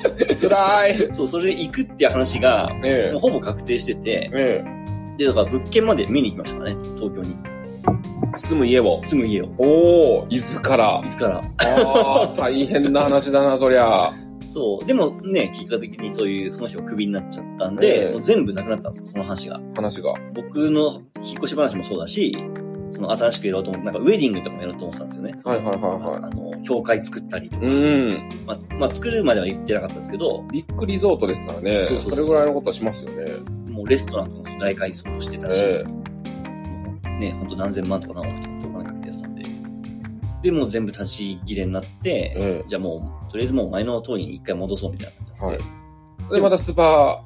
[0.08, 0.94] つらい。
[1.12, 4.64] そう、それで行くっていう話が、えもうほぼ確定してて、え。
[4.64, 4.76] え
[5.18, 7.34] で、だから物件まで見に行きましたからね、東京に。
[7.52, 8.38] え。
[8.38, 9.00] 住む家を。
[9.02, 9.46] 住む家を。
[9.58, 11.08] おー、伊豆からい。
[11.08, 11.38] つから。
[11.38, 14.12] ああ、大変な話だな、そりゃ。
[14.46, 14.86] そう。
[14.86, 19.60] でもね、結果的にそういう、その人がクビになっちゃったんで、ええもう全部なくなったんですよ、その話が。
[19.74, 20.14] 話が。
[20.34, 22.36] 僕の引っ越し話もそうだし、
[22.90, 25.34] その新しくやろうと思って、なんかウェディングとかもやろうと思ってたんですよね。
[25.44, 27.66] はいはいはいはいあの、教会作ったりとか。
[27.66, 28.44] うん。
[28.46, 31.82] まあ、まあ、作るまでは言ってなかったですけど、ビッグリゾートですからね。
[31.82, 33.32] そうそうそうそれぐらいのことはしますよね。
[33.68, 35.84] もうレストランとかも大改装してたし、え
[37.18, 38.55] ね、ほんと何千万とか何億とか
[40.46, 45.46] で、もう全部立ち切れになって、ええじゃあもう、とりあえずもう前の通りに一回戻そうみたいな。
[45.46, 45.58] はい。
[46.32, 47.24] で、またスーパ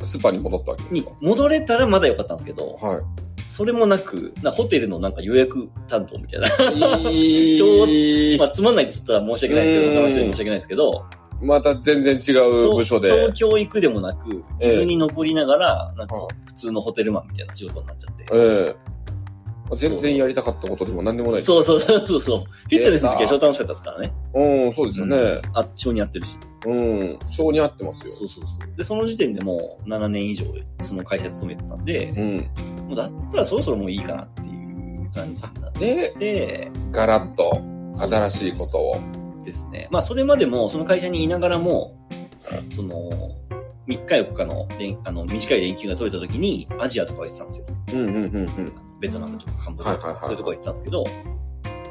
[0.00, 3.02] ー、スーパーに戻ったわけですにか戻れたらまだ良かったんですけど、は
[3.46, 6.48] それもなく、なホテルのなんか予約担当みたいな。
[7.10, 7.56] い。
[7.56, 11.04] ちょうまあ、つまんないっつったら申し訳ないですけど、うん他の人に申し訳ないですけど、
[11.40, 13.10] また全然違う部署で。
[13.10, 18.26] 東京行くでもなく、ええ普通に残りながら、なんかは普通のホテルマンみたいな仕事になっちゃって。
[18.32, 18.97] ええ
[19.76, 21.42] 全然やりたかったことでも何でもない。
[21.42, 22.38] そうそうそうそうそう。
[22.40, 24.12] フィットネスの時は超楽しかったですからね。
[24.34, 25.42] うん、そうですよね。
[25.54, 26.36] あっちにやってるし。
[26.66, 27.18] うん。
[27.24, 28.10] 性に合ってますよ。
[28.10, 28.76] そうそうそう。
[28.76, 30.46] で、その時点でもう7年以上
[30.82, 32.86] その会社勤めてたんで、うん。
[32.88, 37.60] もうだったらそろそろもういいかなっていう感じになっで、て、ガラッと
[37.94, 39.00] 新しいことを。
[39.44, 39.88] ですね。
[39.90, 41.96] まあそれまでもその会社にいながらも、
[42.74, 43.10] その、
[43.88, 47.66] 3日4日の連あの短い連休が取れた時にアジアとかは行ってたんですよ。
[47.94, 48.72] うんうんうんうん。
[49.00, 51.04] ベトナムとかカンボジアとかそういうとこは行ってたんですけど、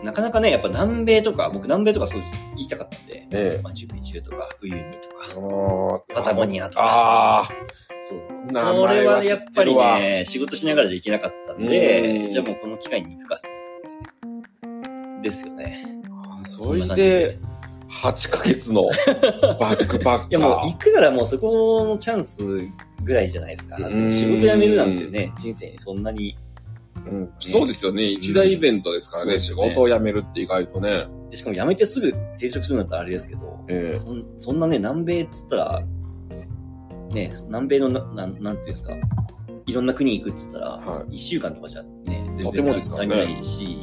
[0.03, 2.23] なかなかね、やっぱ南米とか、僕南米とかすごい
[2.55, 4.87] 行きたかったんで、ええマチュピチュとか、冬にと
[5.21, 6.83] あか、ーパタゴニアとか。
[6.83, 7.43] ああ。
[7.99, 8.19] そう。
[8.45, 13.47] 名それはやっぱりね、仕事しながらじゃいけなかったんうで、んじゃあもうこの機会に行くかっつっ
[15.21, 15.21] て。
[15.23, 15.85] ですよね。
[16.43, 17.39] それで、
[18.03, 18.83] 8ヶ月の
[19.59, 20.29] バックパッカー。
[20.29, 22.43] いやもう行くならもうそこのチャンス
[23.03, 23.77] ぐらいじゃないですか。
[23.77, 26.37] うん仕事辞めるなんてね、人生にそんなに。
[27.09, 28.03] うんそうですよね。
[28.03, 29.33] 一大イベントですからね。
[29.33, 31.07] ね事を辞めるって意外とね。
[31.29, 35.81] でしかも辞めてすぐ転職するんだったらあれですけど、ええそんそんなね、南米っつったら、
[37.11, 38.93] ね、南米のな、なんなんていうんですか、
[39.65, 43.77] いろんな国行くっつったら、はい一週間とかじゃね、全然もですからね足りないし、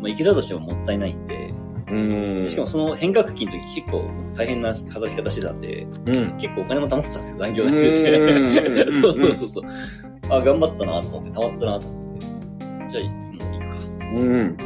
[0.00, 1.54] まあ行けたとしてももったいないんで、
[1.90, 2.48] うん。
[2.48, 6.36] しかもその変革期の時結構大変な働き方してたんで、うん。
[6.38, 8.94] 結構お金も貯まってたんですよ、残業うんやってて。
[9.00, 9.64] そうそうそう。
[10.30, 12.01] あ、頑張ったなと思って、貯まったなと思って。
[12.92, 14.20] じゃあ、もう行くか、つって。
[14.20, 14.56] うん。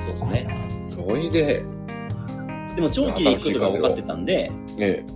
[0.00, 0.84] そうですね。
[0.86, 1.62] それで、
[2.74, 5.12] でも長期で行くことが分かってたんで、ええ。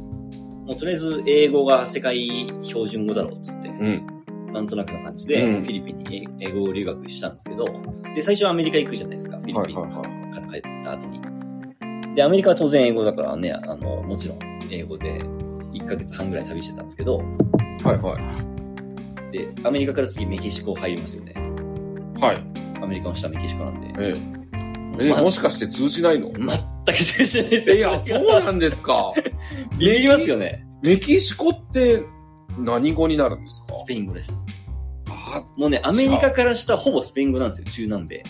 [0.66, 4.06] もうとりあえず英語が世界標準語だろうっつって、うん。
[4.52, 7.64] なんとなくな感じで、うんフィリピンに英語留学したんですけど、
[8.14, 11.20] で、最初はアメリカ行くじゃないですか、フィリピンから帰った後に。
[12.14, 14.38] で、アメリカは当然英語だからね、あの、もちろん
[14.70, 15.20] 英語で
[15.72, 18.57] 1ヶ月半ぐらい旅してたんですけど、はいはで、
[19.64, 21.34] アメリカから次メキシコ入りますよね。
[22.18, 22.20] い。
[22.20, 22.36] はい。
[22.82, 23.88] アメリカの下メキシコなんで。
[23.98, 24.14] え
[25.00, 25.06] え。
[25.06, 26.30] え、まもしかして通じないの？
[26.32, 26.48] 全
[26.86, 27.76] く通じないですよ。
[27.76, 29.12] いや、そうなんですか。
[29.78, 30.66] ビビりますよね。
[30.82, 32.00] メキシコって
[32.56, 33.74] 何語になるんですか？
[33.76, 34.44] スペイン語です。
[35.08, 38.22] あもうね、アメリカから下はほぼスペイン語なんですよ、中南米。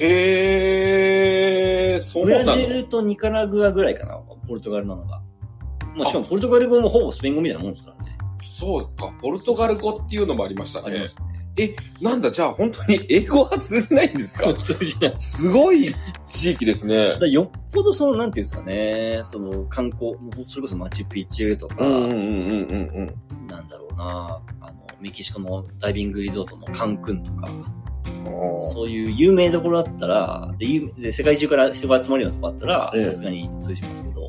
[0.00, 5.20] へえ、そうブラジルとニカラグアぐらいかな、ポルトガルなのが。
[5.96, 8.17] まあ、しかもポルトガル語もほぼスペイン語みたいなもんですからね。
[8.56, 11.00] そうか、ポルトガル語っていうのもありましたね
[11.56, 11.74] ね。
[12.00, 14.52] なんだ、じゃあ本当に英語は通じないんですか？
[14.54, 15.14] 通じない。
[15.16, 15.94] すごい
[16.28, 17.26] 地域ですねだ。
[17.26, 20.12] よっぽどその、なんていうんですかね、その観光、
[20.46, 23.14] それこそマチュピチュとか、うんうんうんうんうん
[23.48, 28.60] なんだろうな、あの、メキシコのダイビングリゾートのカンクンとか、うん。
[28.60, 30.54] そういう有名どころだったら、
[30.98, 34.20] で、世界中から人が集まるようなとこあったらええ、さすがに通じますけど、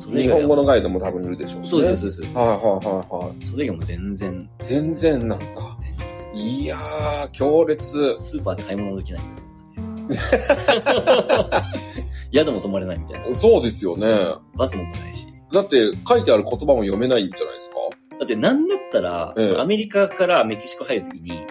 [0.00, 1.70] それ以日本語のガイドも多分いるでしょうしね。
[1.70, 2.34] そうです、そうです。
[2.34, 3.44] はいはいはいはい。
[3.44, 5.46] それ以外も全然、全然なんだ。
[5.78, 6.06] 全然。
[6.34, 8.16] いやー、強烈。
[8.18, 12.30] スーパーで買い物できないみたいな感じです。
[12.32, 13.34] 宿も泊まれないみたいな。
[13.34, 14.06] そうですよね。
[14.54, 15.26] バスも来ないし。
[15.52, 17.76] だって書いてある言葉も読めないんじゃないですか
[18.20, 21.46] だってなんだったら、ええアメリカからメキシコ入るときに、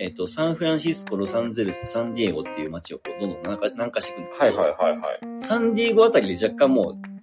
[0.00, 5.40] えっ、と、サンフランシスコ、ロサンゼルス、サンディエゴっていう街をこうどんどん南下していくんですけど、はいはいはいはい。
[5.40, 7.17] サンディエゴあたりで若干もう、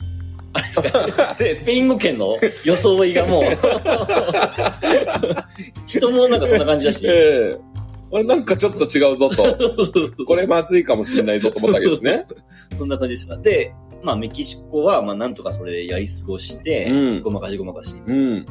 [0.55, 3.43] あ れスペイン語圏の装いがもう、
[5.85, 7.75] 人もなんかそんな感じだし、ええ
[8.13, 9.43] あれなんかちょっと違うぞと。
[10.25, 12.25] これまずいかもしれないぞと思ったわけですね。
[12.77, 13.35] そんな感じでした。
[13.37, 13.73] で、
[14.03, 17.95] まあメキシコは、まあなんとかそれでやり過ごして、うんごまかしごまかし。
[18.05, 18.45] うん。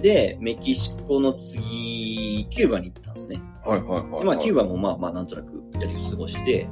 [0.00, 3.40] で、メキシコの次、キューバに行ったんですね。
[3.64, 4.24] はいはいはい、はい。
[4.24, 6.68] まあ、キューバもまあまあ、なんとなくやり過ごして、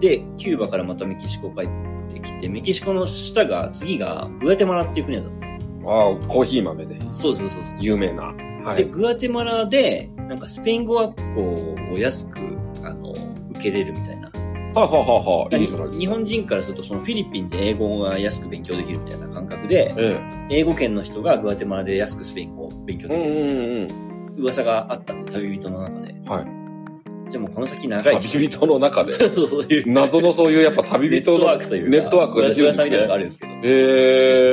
[0.00, 1.68] で、キューバからまたメキシコ帰っ
[2.08, 5.58] てきて、メキシコの下が、次が、グアテマラっていう国なんですね。
[5.86, 7.76] ああ、コーヒー豆でそうそうそうそう。
[7.80, 8.34] 有名な。
[8.64, 8.84] はで、い。
[8.86, 12.38] グアテマラで、なんかスペイン語学校を安く、
[12.84, 13.12] あの、
[13.52, 14.28] 受けれるみたいな。
[14.74, 15.98] はあ、はあはあはあ、いいじゃないですか。
[16.00, 23.16] 日本人からすると、そのフィリピンで英語が安く勉強できるみたいな感覚で、え英語圏の人がグアテマラで安くスペイン語を勉強え。
[23.16, 23.34] うできる。
[23.34, 26.12] んうんうん噂があったんで、旅人の中で。
[26.12, 26.24] うん。
[26.24, 26.57] はい。
[27.30, 28.20] でもこの先長い。
[28.20, 29.12] 旅人の中で。
[29.36, 29.92] そういう。
[29.92, 31.90] 謎のそういうやっぱ旅ネット人のワークというか。
[31.90, 33.22] ネットワークができるんですブラジルさんみたいなのがあね。
[33.22, 33.52] るんですけど。
[33.52, 33.58] へ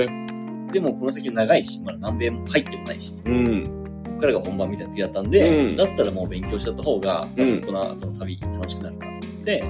[0.03, 0.71] え。
[0.73, 3.63] でもこの先長いし、まだ南米も入ってもないし、うん。
[3.63, 3.69] こ
[4.15, 9.63] こからが本番みたいな時だったんで、うんだったらもう勉強しちゃった方が、多うん分この後の旅楽しくなるかと思って、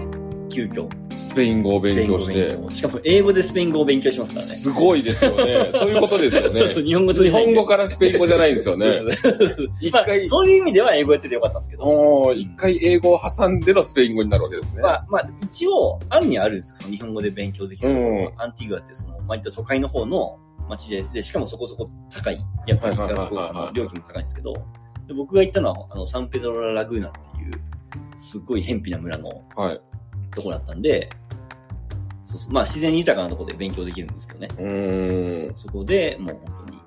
[0.49, 0.87] 急遽、
[1.17, 4.51] スペイン語を勉強してしかも英語でスペイン語を勉強しますからね。
[4.51, 5.71] すごいですよね。
[5.73, 6.73] そういうことですよね。
[6.83, 8.87] 日本語通日本語からスペイン語じゃないんですよね。
[9.81, 14.81] 一回、そういう意味では英語やっててよかったんですけど、一回英語を挟んでのスペイン語になるわけですね。
[14.81, 16.75] まあ、まあ、一応、あるにはあるんですよ。
[16.77, 17.89] その日本語で勉強できる。
[17.89, 20.37] うんアンティグアって、その、割と都会の方の
[20.69, 22.39] 街で、で、しかもそこそこ高い。
[22.67, 24.53] やっぱり学の料金も高いんですけど、
[25.07, 27.51] で僕が行ったのは、あの、サンペドロラ・ラグーナっていう、
[28.17, 29.81] すっごい偏僻な村のはい。
[30.35, 31.09] とこだったんで、
[32.23, 32.51] そうそう。
[32.51, 34.47] まあ、自然豊かなところで勉強できるんですけどね。
[34.57, 35.55] うーん。
[35.55, 36.79] そこでもう本当に、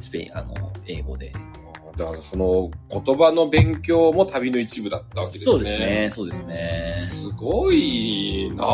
[0.00, 1.32] スペイン、あの、英語で。
[1.96, 5.52] だからその言葉の勉強も旅の一部だったわけですね。
[5.52, 6.96] そうですね、そうですね。
[6.98, 8.66] すごいなぁ、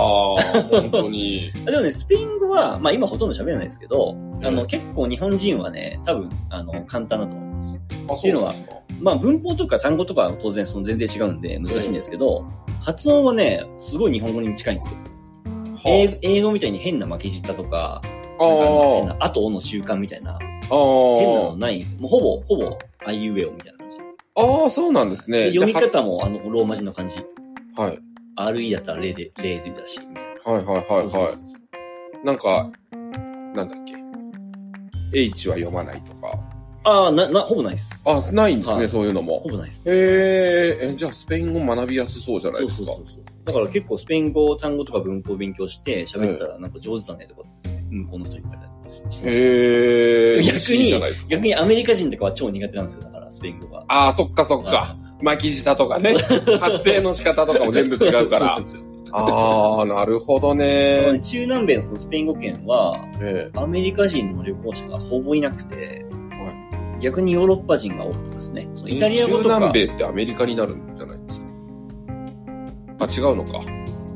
[0.70, 1.52] 本当に。
[1.66, 7.80] でもね、スペイン語は、まあ今ほとんど喋れないですけど、あの、うん結構日本人はね、多分、あの、簡単だと思います。
[8.08, 12.46] あ、そうなんですかまあ文法とか単語とかは当然その全然違うんで難しいんですけど、
[12.80, 14.98] 発音はね、すごい日本語に近いんですよ。
[15.86, 18.00] 英語英語みたいに変な巻き舌とか、
[18.38, 21.56] あなんか変ーな後おの習慣みたいな、あ変なのー。
[21.56, 22.00] ないんですよ。
[22.00, 23.98] もうほぼ、ほぼ、あいうえおみたいな感じ。
[24.36, 25.50] あー、そうなんですね。
[25.50, 27.16] で読み方もあの、ローマ字の感じ。
[27.76, 27.98] あはい。
[28.36, 30.52] RE だったら0で、0でだし、みたいな。
[30.52, 32.26] はいはいはいはい。
[32.26, 32.70] なんか、
[33.54, 33.94] なんだっけ。
[35.12, 36.38] H は読まないとか。
[36.84, 38.02] ああ、な、な、ほぼないです。
[38.06, 39.50] あ、ないんですね、はいそういうのもほ。
[39.50, 39.82] ぼないです。
[39.84, 42.92] へえ、えじゃあスペイン語学びやすそうじゃないですか。
[42.92, 43.44] そうそうそうそう。
[43.44, 48.68] だから結構スペイン語、単語とか文法を勉強して喋ったらなんか上手だねとかって、向こうの人に言われた
[49.06, 50.42] りしてへえ。
[50.42, 53.04] 逆に逆にアメリカ人とかは超苦手なんですよ。
[53.04, 53.84] だから、スペイン語が。
[53.88, 54.96] ああ、そっかそっか。
[55.20, 56.14] 巻き舌とかね。
[56.60, 58.60] 発声の仕方とかも全部違うからそうなん。
[58.62, 58.82] ですよ。
[59.12, 61.18] ああ、なるほどね。
[61.20, 66.19] 中南米のそのスペイン語圏は、えアメリカ人の旅行者がほぼいなくて、は
[67.00, 68.68] 逆にヨーロッパ人が多かったですね。
[68.74, 71.46] そのえイタリア語とか、中南米ってアメリカになるんじゃないですか？
[73.00, 73.60] あ、違うのか。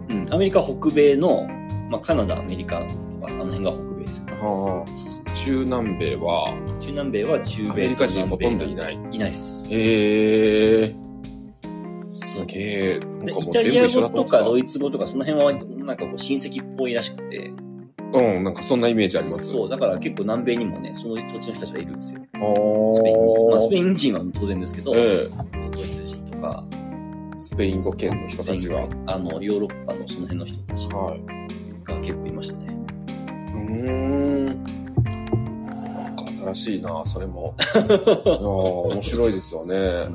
[0.08, 1.46] うん、アメリカは北米の、
[1.90, 4.24] まあ、カナダ、アメリカとか、あの辺が北米です。
[4.28, 6.54] はあ、中南米は？
[6.78, 8.94] 中南米は中米アメリカ人ほとんどいない。
[8.94, 9.66] いないです。
[9.72, 10.94] へえ。
[12.12, 12.60] すげ
[12.94, 12.98] え。
[12.98, 15.52] なんでかもうイタリア全部一緒だ語とかドイツ語とかその辺は
[15.84, 17.73] なんかこう親戚っぽいらしくて、た。
[18.14, 19.48] うん、なんかそんなイメージあります。
[19.48, 22.20] そう、だから結構南米にもね、そのそっちの人たちがいるんですよ。
[22.34, 23.48] あスペインに。
[23.50, 23.94] まあスペイン。
[23.96, 25.28] 人は当然ですけど、え
[25.72, 27.40] ドイツ人とか、え。
[27.40, 28.86] スペイン語圏の人たちが。
[29.06, 31.20] あの、ヨーロッパのその辺の人たちはい。
[31.84, 32.76] が結構いましたね。
[33.08, 34.64] うーん。
[35.66, 37.54] なんか新しいな、それも。
[37.74, 40.06] いやー面白いですよね。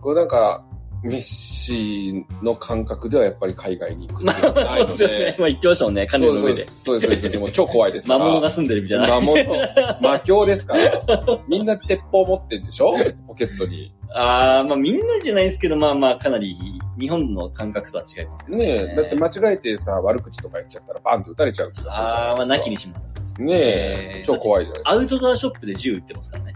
[0.00, 0.64] これなんか、
[1.02, 5.36] メッシの感覚ではやっぱり海外に行くっていうのがないの そうですよねで。。
[5.38, 6.46] まあ言ってましたもんね、カヌーの上で。
[6.48, 7.38] そうです、 そうです、そうです。
[7.40, 8.18] もう超怖いですから。
[8.20, 9.08] 魔物が住んでるみたいな。
[9.08, 9.44] 魔物。
[10.00, 11.02] 魔境ですから。
[11.48, 12.94] みんな鉄砲持ってんでしょ？
[13.26, 13.92] ポケットに。
[14.14, 16.54] ああ、まあみんなじゃないですけど、まあまあかなり
[17.00, 18.66] 日本の感覚とは違いますよね。
[18.66, 22.64] ねえ、だって間違えてさ、悪口とか言っちゃったらバンって撃たれちゃう気がするじゃああ、まあないですか。
[22.64, 23.42] なきにしもあらずです。
[23.42, 24.90] ねえ、超怖いじゃないですか。
[24.92, 26.54] アウトドアショップで銃撃ってますからね。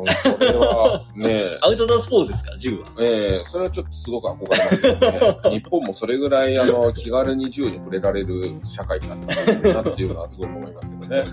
[0.00, 1.58] うんそれは、ねえ。
[1.62, 2.50] アウトドアスポーツですか？
[2.52, 2.86] ら、銃は。
[3.00, 4.94] ええそれはちょっとすごく憧れますよ
[5.50, 5.58] ね。
[5.58, 9.18] 日本もそれぐらい、あの、気軽に銃に触れられる社会になっ
[9.72, 11.24] たなっていうのはすごく思いますけどね。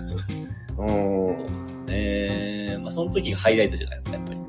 [0.78, 0.88] うん。
[1.34, 2.78] そうですね。
[2.80, 4.40] まあその時がハイライトじゃないですか、やっぱり。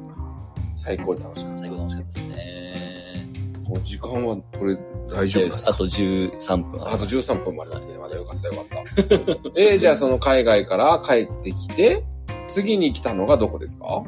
[0.73, 3.29] 最高に楽しかっ最後楽しかったですね。
[3.63, 3.69] た。
[3.69, 4.77] もう時間は、これ、
[5.09, 7.97] 大丈夫ですかあと13分あと13分もありますね。
[7.97, 9.51] まだよかったよかった。
[9.55, 12.03] えー、じゃあその海外から帰ってきて、
[12.47, 14.03] 次に来たのがどこですか？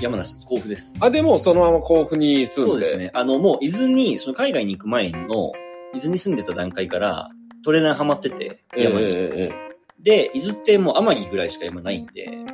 [0.00, 0.98] 山梨、甲府です。
[1.02, 2.72] あ、でもそのまま甲府に住んで。
[2.72, 3.10] そうですね。
[3.14, 5.52] あの、もう伊豆に、その海外に行く前の、
[5.94, 7.30] 伊豆に住んでた段階から、
[7.64, 9.06] トレーナーハマってて、ええ山に。
[9.06, 9.66] えええ
[9.98, 12.44] で、伊豆ってもう天城ぐらいしか山ないんで、え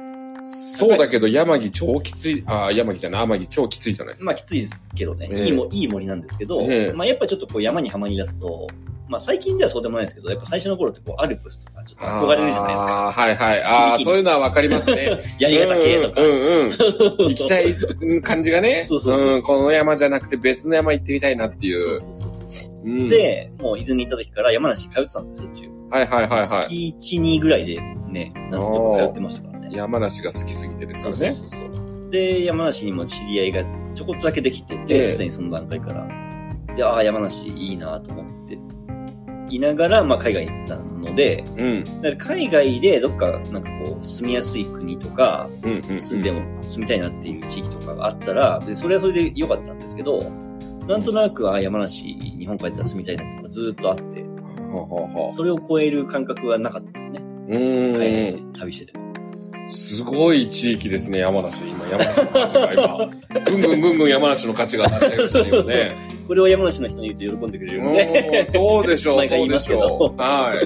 [0.45, 4.27] そうだけど山木超きつい、あ、山木じゃない、天城超きついじゃないですか。
[4.27, 8.69] まあきついですけどね、ええいいもいい森なんですけど、ええまあやっぱちょっとこう山にはまり出すと、
[9.13, 13.09] まあ最近ではそうでもないですけど、やっぱ最初の頃ってこうアルプスとかちょっと憧れるじゃないですか。
[13.09, 13.63] あーはいはい。
[13.63, 15.19] ああ、そういうのはわかりますね。
[15.39, 16.23] 槍ヶ岳とか。
[16.23, 16.69] うんうんうん。
[16.71, 17.77] 行きたい
[18.23, 18.85] 感じがね。
[18.85, 21.79] そうそうそうこの山じゃなくて別の山行ってみたいなっていう。
[21.79, 22.73] そうそうそう
[23.09, 25.89] で、もう伊豆に行った時から山梨通ってたんですよ、しょっちゅう。
[25.91, 26.49] はいはいはいはい。
[26.65, 29.69] 月1、2ぐらいでね、夏とか通ってましたからね。
[29.73, 31.33] 山梨が好きすぎてですそうからね。
[31.33, 32.11] そうそうそう。
[32.11, 36.07] で、山梨にも知り合いがちょこっとだけできてええて、すでにその段階から。
[36.75, 38.42] で、ああ、山梨いいなと思って、
[39.55, 41.85] いながら、まあ海外に行ったので、うん。
[42.03, 45.49] だから海外でどっかなんかこう住みやすい国とか。
[45.63, 50.23] 住んでも住みたいなっていう地域とかがあったら、でそれはそれで良かったんですけど、
[50.87, 54.25] なんとなく、あ、山梨、日本帰ったら住みたいなっていうのがずーっとあって、
[55.33, 57.23] それを超える感覚はなかったですよね。
[57.49, 57.95] うん。
[57.97, 59.13] って旅してても。
[59.69, 61.65] すごい地域ですね、山梨。
[61.69, 63.07] 今、山梨の価値が今。
[63.45, 66.12] ぐんぐんぐんぐん山梨の価値が上がっちゃいましたね、今ね。
[66.27, 68.45] これを山梨の人に言うと喜んでくれるんで。
[68.47, 70.21] うんそうでしょう、 毎回そうでし言いますけどょう。
[70.21, 70.63] は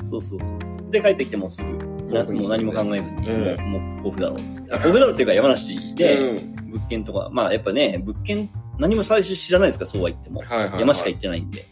[0.00, 0.04] い。
[0.04, 0.90] そうそうそうそう。
[0.90, 4.72] で、帰ってきてもうすぐ、なもう何も考えずに、うんもう甲府だろうっつって。
[4.72, 10.40] あ甲府だろうっていうか山梨で、うん物件とか、まあやっぱね、物件、何も最初知らないですか、そうは言っても。
[10.40, 11.66] はいはいはい山しか行ってないんで。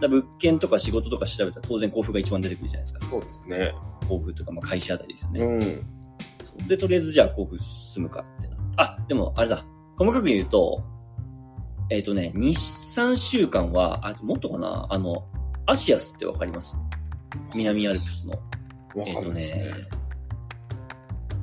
[0.00, 3.04] 物件とか仕事とか調べたら当然甲府が一番出てくるじゃないですか。
[3.04, 3.72] そうですね。
[4.08, 5.40] 甲府とか、まあ会社あたりですよね。
[5.44, 6.68] うん。
[6.68, 8.64] で、とりあえずじゃあ甲府住むかってなって。
[8.76, 9.64] あ、でもあれだ。
[9.96, 10.82] 細かく言うと、
[11.90, 14.86] えっ、とね、2、3週間は、あ、もっとかな？
[14.90, 15.24] あの、
[15.66, 16.76] アシアスってわかります？
[17.54, 18.32] 南アルプスの。
[18.34, 18.40] わ
[19.06, 19.64] えっ、とかんないですね。
[19.64, 19.72] ね。、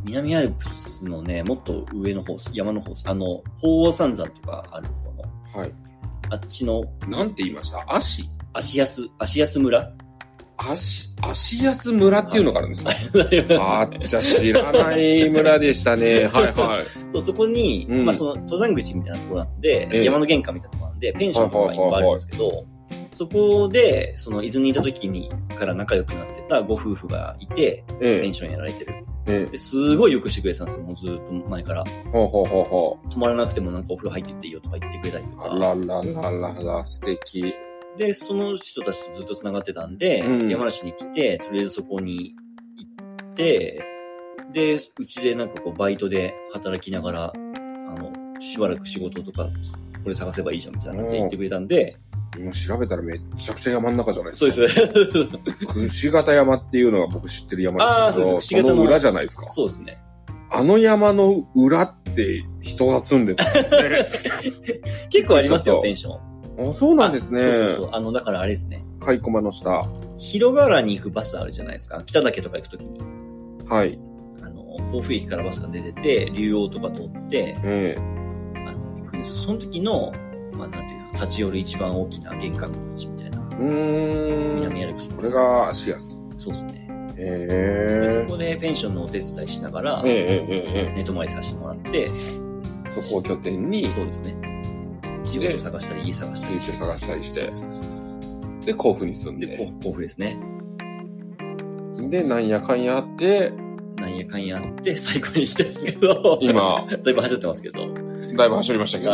[0.04, 5.24] 南アルプスのね、もっと上の方、山の方、あの、鳳凰三山とかある方の、
[5.62, 5.74] はい。
[6.30, 7.84] あっちの、なんて言いました？
[7.88, 9.93] 足足安、足安村？
[10.58, 16.26] 足、足安村っていうのがあるんですかああーじゃあ知らない村でしたね。
[16.32, 17.12] はいはい。
[17.12, 22.66] そう、そこに、うんまあその登山口みたいなところなんで、ええ山の玄関みたいなところなんで、ペンションとかがいっぱいあるんですけど、
[23.12, 28.93] そこで、その伊豆にいた時にから仲良くなってたご夫婦がいて、えペンションやられてる。
[29.28, 31.84] え、すごいよくしてくれてたんですよ、もうずっと前から。
[31.88, 35.38] え、ほうほうほうほ泊まらなくてもなんかお風呂入ってっていいよとか言ってくれたりとう。
[35.38, 35.45] か。
[35.53, 37.53] あららららら、素敵。
[37.98, 42.36] で、その人たちとずっと繋がってたんで、うん山梨に来て、とりあえずそこに
[42.78, 42.88] 行
[43.24, 43.84] って、
[44.52, 47.38] で、うちでなんかこうバイトで働きながら、あ
[47.96, 49.46] の、しばらく仕事とか、
[50.04, 51.98] これ探せばいいじゃんみたいな感じで言ってくれたんで、
[52.38, 54.52] 今調べたらめっちゃくちゃ山の中じゃないですか。
[54.52, 55.88] そうですね。
[55.88, 59.52] 串形山っていうのが僕知ってる山ですけど、あーそうです串形の裏じゃないですか。
[59.52, 59.98] そうですね。
[60.52, 64.08] あの山の裏って人が住んでたんですね。
[65.10, 66.35] 結構ありますよ、そうそうペンション。
[66.58, 67.41] あ、そうなんですね。
[67.41, 67.89] そうそうそう。
[67.93, 68.84] あの、だからあれですね。
[68.99, 69.88] カイコマの下。
[70.18, 72.03] 広川原に行くバスあるじゃないですか。
[72.06, 72.99] 北岳とか行くときに。
[73.68, 73.99] はい。
[74.41, 80.14] あの、甲府駅からバスが出てて、竜王とか通って、えあの、行くんですその時の、
[80.53, 83.49] まあ、なんていうか、立ち寄る一番大きな玄関口みたいな。
[83.53, 84.56] えうーん。
[84.56, 85.12] 南アルプス。
[85.12, 86.22] これが足安。
[86.38, 86.86] そうですね。
[87.18, 88.08] へえ。
[88.08, 92.12] でそこでペンションのお手伝いしながら、えええええ寝泊まりさせてもらって、え
[92.89, 94.55] そこを拠点に、そうですね。
[95.26, 96.56] 仕事探したり、家探したり。
[96.56, 97.52] 家探したりして
[98.66, 99.58] で、甲府に住んで、で。
[99.58, 100.38] 甲甲府ですね。
[102.10, 103.52] で、なんやかんやあって、
[103.98, 107.88] なんやかんやあって、最高に来てますけど、今、 だいぶ走ってますけど、
[108.36, 109.12] だいぶ走りましたけど、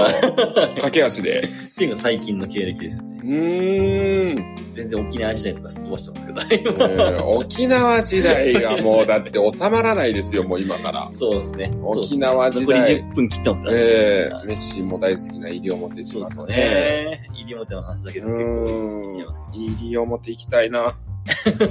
[0.75, 1.49] 駆け足で。
[1.71, 3.10] っていうのが最近の経歴ですよね。
[3.21, 4.55] うーん。
[4.73, 6.41] 全然沖縄時代とかすっ飛ばしてますけど、
[6.71, 11.07] えー沖縄時代がもうだって収まらないですよ、もう今から。
[11.11, 11.71] そうですね。
[11.83, 12.97] 沖縄時残り代。
[13.01, 13.79] 10分切ってますからね。
[13.81, 16.55] ええはいメッシも大好きな西表そうですよ島とね。
[16.55, 17.29] ね。
[17.33, 19.57] 西表の話だけうど結構ーんいっちゃいますけ。
[19.59, 20.93] 西表行きたいな。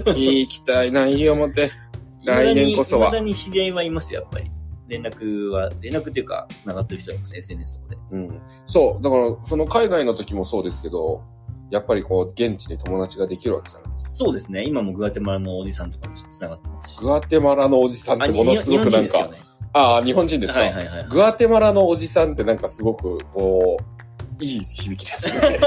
[0.07, 1.67] 行きたいな、西表。
[2.25, 2.33] ど。
[2.33, 4.51] 来年こそは未だに知り合いはいますよ、やっぱり。
[4.89, 7.99] 連絡は、連絡っていうか、繋がってる人はいますね、SNS とかで。
[8.13, 8.41] うん。
[8.67, 9.03] そう。
[9.03, 11.23] だから、その海外の時もそうですけど、
[11.71, 14.11] やっぱりこう、現地で友達ができるわけじゃないですか。
[14.13, 14.65] そうですね。
[14.65, 17.01] 今もグアテマラのおじさんとかと繋がってますし。
[17.01, 19.31] グアテマラのおじさんってものすごくなんか。
[19.73, 21.07] ああ、日本人ですか、はいはいはい。
[21.09, 24.01] グアテマラのおじさんってなんかすごく、こう、
[24.41, 25.59] いい響きですね。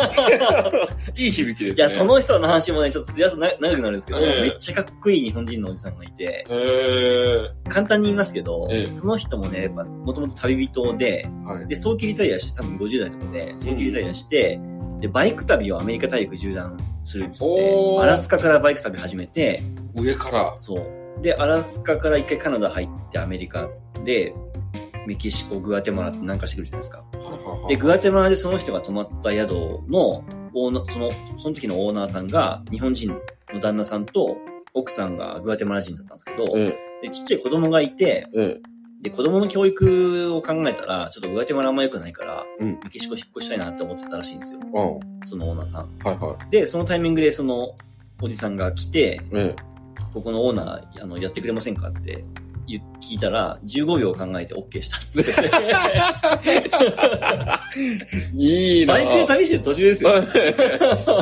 [1.15, 1.77] いい響きですね。
[1.77, 7.49] いや、その人の話もね、ちょっとすやすな長くなるんですけど、ええめっちゃかっこいい日本人のおじさんがいて、へえ。
[7.69, 11.67] 簡単に言いますけど、ええその人もね、やっぱ、もともと旅人で、はい。
[11.67, 14.59] で、早期リタイアして、多分50代とかで、早期リタイアして、
[15.03, 19.61] で、バイク旅をアメリカ大陸縦断するっつってアラスカからバイク旅始めて、
[19.95, 20.53] 上から。
[20.57, 21.21] そう。
[21.21, 23.67] で、アラスカから一回カナダ入ってアメリカ
[24.05, 24.33] で、
[25.05, 27.03] メキシコ、グアテマラって南下してくるじゃないですか。
[27.67, 29.51] で、グアテマラでその人が泊まった宿
[29.89, 30.23] の
[30.53, 33.09] オーナー、その、その時のオーナーさんが日本人
[33.53, 34.37] の旦那さんと
[34.73, 38.61] 奥さんがグアテマラ人だったんですけど、えでちっちゃい子供がいて、え、え
[39.03, 44.61] で、子供の教育を考えたら、ちょっとグアテマラあんま良くないから、うんメキシコ引っ越したいなって思ってたらしいんですよ。
[44.63, 44.69] え、う
[45.23, 45.27] ん。
[45.27, 45.89] そのオーナーさん。
[46.05, 47.75] はいはで、そのタイミングでその
[48.21, 49.37] おじさんが来て、い。
[49.37, 49.53] え
[50.13, 52.23] ここのオーナー、あの、やってくれませんかって
[52.65, 55.23] 言聞いたら、15秒考えて OK したっつっ。
[58.33, 60.11] いいなバイクで旅してる途中ですよ。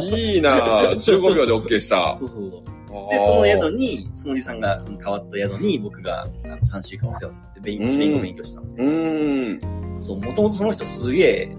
[0.04, 0.52] いいな
[0.92, 2.16] 15秒で OK した。
[2.16, 2.81] そうそうそう。
[3.10, 8.86] で、その宿に、そのおじさんが変わった宿に、僕があの3週間お世話になって、勉スペイン語勉強してたんですよ。
[8.86, 10.02] うーん。
[10.02, 11.56] そう、もともとその人すげえ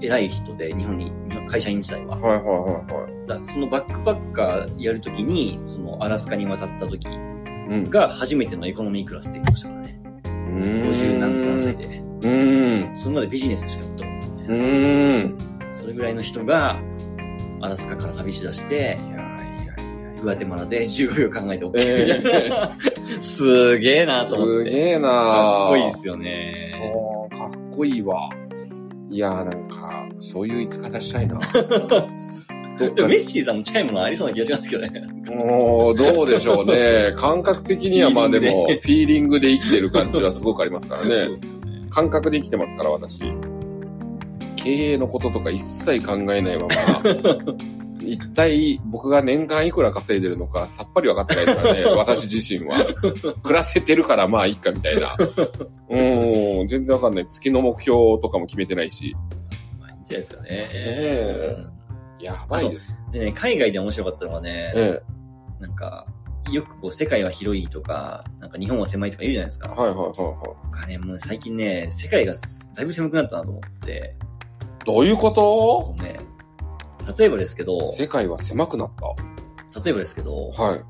[0.00, 2.16] 偉い人で、日本に、日本会社員時代は。
[2.16, 2.52] はいはいは
[2.98, 3.26] いはい。
[3.28, 7.90] だそのバックパッカーやるときに、そのアラスカに渡った時うん。
[7.90, 10.00] が初めてのエコノミークラスって言ってましたからね。
[10.24, 11.84] 50何何歳で。
[11.86, 12.96] うーん。
[12.96, 15.38] それまでビジネスしか乗ったことないみたいうん。
[15.70, 16.76] それぐらいの人が、
[17.60, 19.21] アラスカから旅しだして、いや。
[20.22, 22.76] グアテマラで15秒考えて OK えみたいな。
[23.20, 24.70] すげえなと思って。
[24.70, 26.74] すげえなかっこいいですよね。
[26.94, 28.30] おーかっこいいわ。
[29.10, 31.38] いやーなんか、そういう生き方したいな。
[32.78, 35.02] でもメッシーさんも近いものありそうな気がしますけどね。
[35.26, 37.12] もう、どうでしょうね。
[37.16, 41.16] 感覚的にはまあでも、フィーリングで生きてる感じはすごくありますからね。
[41.16, 41.26] ね。
[41.90, 43.20] 感覚で生きてますから、私。
[44.56, 46.68] 経営のこととか一切考えないまま、
[48.06, 52.76] 一体僕が年間いくら稼いでるのかさっぱり分かってないからね、 私自身は。
[53.42, 55.16] 暮らせてるからまあいいかみたいな。
[55.90, 57.26] うん、全然わかんない。
[57.26, 59.14] 月の目標とかも決めてないし。
[59.80, 60.48] まあいいんじゃないですかね。
[60.50, 61.56] え
[62.20, 62.98] やばいです。
[63.10, 65.02] でね、海外で面白かったのはね、え
[65.60, 66.06] なんか、
[66.50, 69.74] よくこう、世界は広いとか、なんか日本は狭いとか言うじゃないですか。
[69.76, 70.14] えはいはいはいは
[70.64, 72.34] 僕はね、もう最近ね、世界が
[72.76, 74.14] だいぶ狭くなったなと思ってて、
[74.82, 74.86] い。
[74.86, 75.82] どういうこと？
[75.82, 76.18] そうね、
[77.18, 78.90] 例えばですけど、世界は狭くなっ
[79.84, 80.62] 例えばですけど、た。
[80.62, 80.80] はい。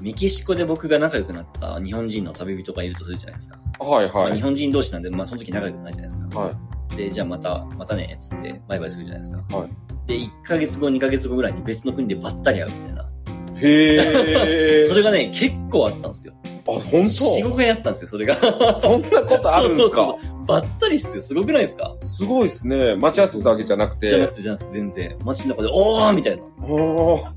[0.00, 3.56] メキシコで僕が仲良くなった日本人の旅人がいるとするじゃないですか。
[3.78, 4.34] はいまあはい。
[4.36, 6.38] 日本人同士なんで、まあその時仲良くないじゃないですか。
[6.40, 6.50] は
[6.92, 6.96] い。
[6.96, 9.56] で、じゃあまた、またね、つってバイバイするじゃないですか。
[9.56, 9.70] はい
[10.06, 13.08] で、1ヶ月後、2ヶ月後ぐらいに別の国でばったり会うみたいな。
[13.54, 14.84] へえ。
[14.88, 16.34] それがね、結構あったんですよ。
[16.44, 18.34] あ、本4、当5回あったんですよ、それが。
[18.76, 19.96] そんなことあるんですか？
[20.02, 21.22] そうそうそうばったりっすよ。
[21.22, 21.96] すごくないですか？
[22.02, 22.96] すごいですね。
[22.96, 24.08] 待ち合わせたわけじゃなくて。
[24.08, 25.16] じゃなくて、じゃなくて、全然。
[25.24, 26.42] 街の中で、おーみたいな。
[26.64, 27.32] おーまあ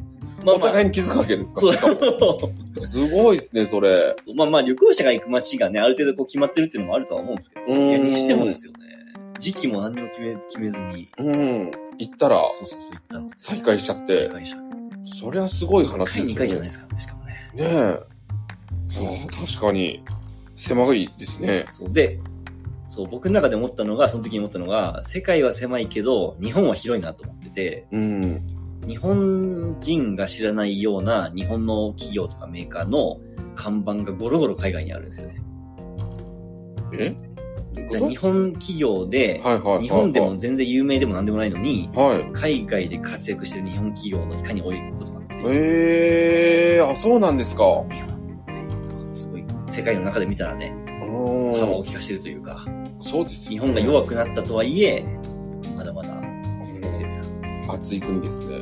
[0.46, 1.62] まあお互い、に気づくわけですか？
[1.62, 2.80] そう。
[2.80, 4.14] すごいですね、それ。
[4.14, 7.66] そうまあまあ、旅行者が行く街がね、ある程度こう決まってるっていうのもあるとは思うんですけど。
[7.66, 8.80] いや、にしてもですよね。
[9.40, 11.10] 時期も何にも決め、決めずに。
[11.18, 11.72] うん。
[11.98, 13.32] 行ったら、そうそうそう、行ったの。
[13.38, 14.58] 再会しちゃって、正解者。
[15.04, 16.34] そりゃすごい話です回よ、ね。
[16.34, 17.52] 2回じゃないですかね、しかもね。
[17.56, 18.00] ねえ。
[18.88, 19.08] そう、
[19.48, 20.04] 確かに、
[20.56, 21.66] 狭いですね。
[21.70, 21.92] そう。
[21.92, 22.20] で、
[22.86, 28.38] そう、僕の中で思ったのが、その時に思ったのが、世界は狭いけど、日本は広いなと思ってて、うん。
[28.88, 33.20] 日本人が知らないような日本の企業とかメーカーの
[33.56, 35.42] 看板がゴロゴロ海外にあるんですよね。
[36.94, 37.16] え？
[37.76, 39.42] 日本企業で。
[39.82, 42.32] 日本でも全然有名でもなんでもないのに、はい。
[42.32, 47.64] 海外で活躍してる日本企業のいかに多いことがあって、ええー、あ、そうなんですか。
[47.64, 48.16] 日本
[48.46, 50.85] って、すごい、世界の中で見たらね、う
[51.54, 51.84] 幅をん。
[51.84, 52.66] 利かしてるというか、
[53.00, 55.06] そうですね本が弱くなったとはいえ、
[55.76, 56.22] まだまだ
[56.66, 57.18] 強いな。
[57.18, 58.60] だか暑い国ですね。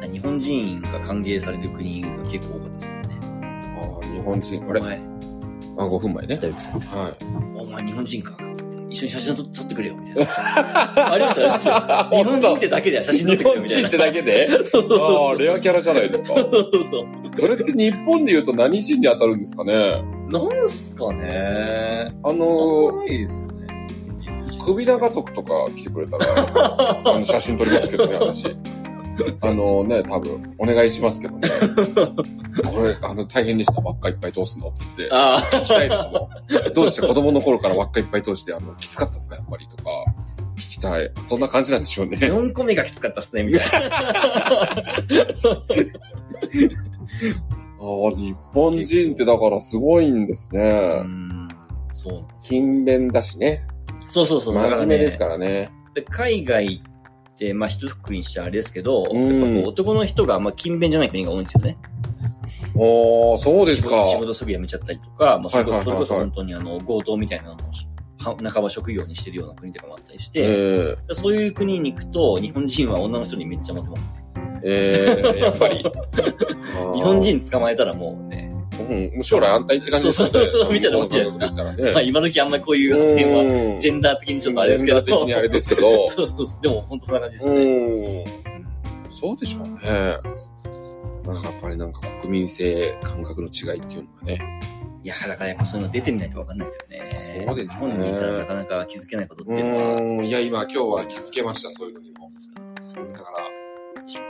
[0.00, 3.20] ら日本人が歓迎される国が結構多かったですよね。
[3.76, 4.62] ああ、日本人。
[4.68, 4.80] あれ？
[4.80, 4.96] お前、
[5.78, 6.36] あ、5分前ね。
[6.36, 7.12] 大丈夫ですかはい。
[7.56, 8.67] お前日本人かつって。
[8.90, 10.30] 一緒に写真撮撮ってくれよ、みたいな。
[11.12, 12.08] ありました、ありました。
[12.16, 13.88] 日本人ってだけで写真撮ってくれよ、みたいな。
[13.88, 14.48] 日本人ってだけで？
[15.00, 16.40] ああ、レアキャラじゃないですか。
[16.40, 16.50] そう
[16.84, 20.02] そうそれって日本で言うと何人に当たるんですかね？
[20.30, 23.58] なんすかねあのないですよね。
[24.64, 28.54] 首長族とか来てくれたら、あの写真撮りますけどね、私。
[29.40, 31.48] あのね、多分、お願いしますけどね。
[32.72, 33.80] これ、あの、大変でした。
[33.80, 35.08] 輪っかいっぱい通すの、つって。
[35.12, 36.28] あ聞きたいですも
[36.70, 36.74] ん。
[36.74, 37.06] どうでした？
[37.06, 39.36] 子供の頃から輪っかいっぱい通して、あの、きつかったですか？
[39.36, 39.90] やっぱりとか。
[40.56, 41.10] 聞きたい。
[41.22, 42.16] そんな感じなんでしょうあ、ね。
[42.18, 43.60] 4個目がきつかったっすね、みたい
[43.90, 43.96] な。
[47.80, 50.70] ああ、日本人ってだからすごいんですうね。
[51.02, 51.48] ん。
[51.92, 53.64] そうなんです勤勉だしね。
[54.08, 54.54] そうそうそう。
[54.54, 55.46] 真面目ですらからね。
[55.48, 55.70] ね。
[55.94, 56.97] で海外って、
[57.54, 61.78] まあ、一括りにしちゃあれですけど、うんやっぱこう男の人が、まあ、勤勉じゃない国が多いんですよね。
[62.74, 63.90] おー、そうですか。
[63.90, 67.56] 仕事仕事すぐ辞めちゃったりとか、まあ、それこそそれこそ本当にあの、強盗みたいなのを、
[68.18, 74.24] は半ば職業にしてるような国とかもあったりして、ええそういう国に行くと、日本人は女の人にめっちゃモテますね。
[74.64, 75.76] ええやっぱり。
[76.94, 78.47] 日本人捕まえたらもうね、
[78.84, 80.32] うん、もう将来安泰って感じですよね。
[80.32, 81.92] そうそうみたいなもんじゃないですかね。
[81.92, 85.00] まあ今時あんまりこういう点は、うんジェンダー的にちょっとあれですけど。
[85.00, 86.46] ジェンダー的にあれですけど そうそう。
[86.62, 88.24] でも本当そんな感じでしたね。
[89.06, 89.12] うん。
[89.12, 89.72] そうでしょうね。
[91.24, 94.60] なんかやっぱりなんか国民性感覚の違いっていうのがね。
[95.04, 96.72] いや、だからやっぱそういうの出てみないとわかんないで
[97.18, 97.46] すよね。
[97.46, 100.24] そうですね日本にいたらなかなか気づけないことってういうのは。
[100.24, 102.30] いや、今今日は気づけました、そういうのにも。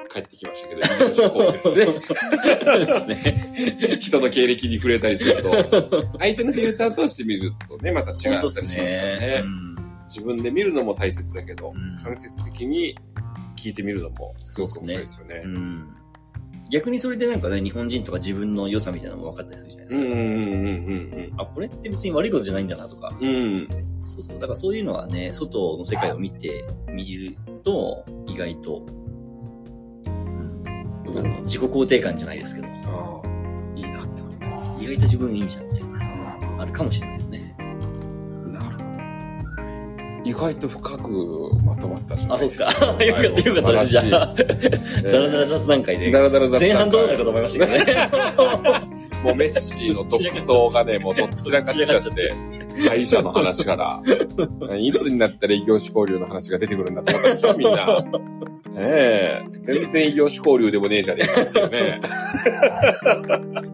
[0.09, 1.84] 帰ってきましたけど、異業種交ですね。
[1.84, 1.90] そ
[2.82, 3.96] うですね。
[4.00, 5.50] 人の経歴に触れたりすると、
[6.18, 8.86] 相手のフィルター通して見るとね、また違ったりしますから
[9.18, 9.42] ね。
[9.44, 9.68] うん
[10.09, 12.96] 自分で見るのも大切だけど、うん間接的に
[13.56, 15.42] 聞いてみるのもすごく面白いですよね。
[15.44, 15.94] うん
[16.70, 20.06] 逆にそれでなんかね、日本人とか自分の良さみたいなのも分かったりするじゃないですか。
[20.06, 23.16] うんうんうんあ、これって別に悪いことじゃないんだなとか。
[23.18, 23.34] うんうん。
[23.34, 23.68] うん。
[24.02, 24.38] そうそう。
[24.38, 27.34] だからそういうのはね、外の世界を見てみる
[27.64, 28.97] と、意外と、うん
[31.16, 33.28] あの自己肯定感じゃないですけど、ああ、
[33.76, 34.74] いいなって思ってます。
[34.80, 35.98] 意外と自分いいじゃんみたいな、
[36.59, 37.54] ああるかもしれないですね。
[37.59, 37.62] あ、
[38.48, 38.78] なるほ
[40.22, 40.28] ど。
[40.28, 42.70] 意外と深くまとまったじゃなあ、いそうでか。
[42.70, 43.04] ですすか。
[43.04, 43.86] よかった、よかったです。
[43.90, 44.34] じゃあ、
[45.12, 46.11] だらだら雑談会で。
[46.11, 48.09] だらだら雑談会前半どうなるかと思いましたけどね。
[49.24, 52.32] もうメッシーの独走がね、もうどっちらかっちゃって、
[52.87, 54.03] 会社の話から、
[54.76, 57.87] いつになったら異業種交流の話が出てくるんだと思ったでしょ、みんな。
[58.72, 59.43] ねえ。
[59.62, 62.01] 全然異業種交流でもねえじゃねえかっていうね。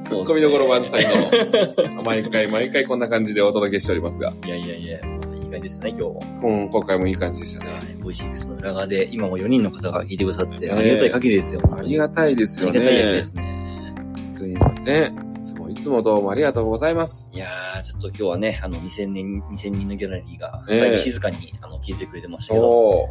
[0.00, 6.22] ツッコミどころ満載の、毎回毎回こんな感じでお届けしておりますが、いやいやいや、まあいい感じでしたね、今日も。
[6.42, 7.94] うん、今回もいい感じでしたはね。
[7.98, 11.60] い、 Voicy ですの裏側で、今も4人の方が聞いてくださって、ねありがたい限りですよ。
[11.72, 13.22] ありがたいですよありがたいでね。
[13.22, 13.94] すね。
[14.24, 15.31] すいません。
[15.42, 17.28] いつもいつもどうもありがとうございます。
[17.32, 23.08] いやー、ちょっと今日はね、あの、2000人、2000人のギャラリーが、ええだいぶ静かに、あの、聞いてくれてましたけど。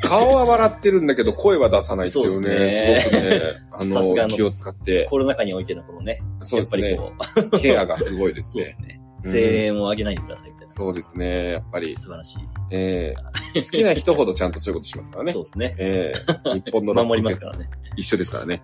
[0.00, 3.40] 顔は笑ってるんだけど、声は出さないっていうね、ですねすごくね、
[3.72, 8.86] あの、さすがの気を使って、コロナ禍においてのこのね、そうですねやっぱり、こう、ケアがすごいですねそうで。
[8.86, 9.00] すね。
[9.00, 10.72] うん声援を上げないでくださいみたいな。
[10.72, 12.38] そうですね、やっぱり、素晴らしい。
[12.70, 13.14] え
[13.54, 15.42] え好きな人ほどちゃんとそういうことしますからねそう。
[15.42, 15.74] ですね。
[15.78, 17.70] ええ日本のロック守りますからね。
[17.96, 18.62] 一緒ですからね。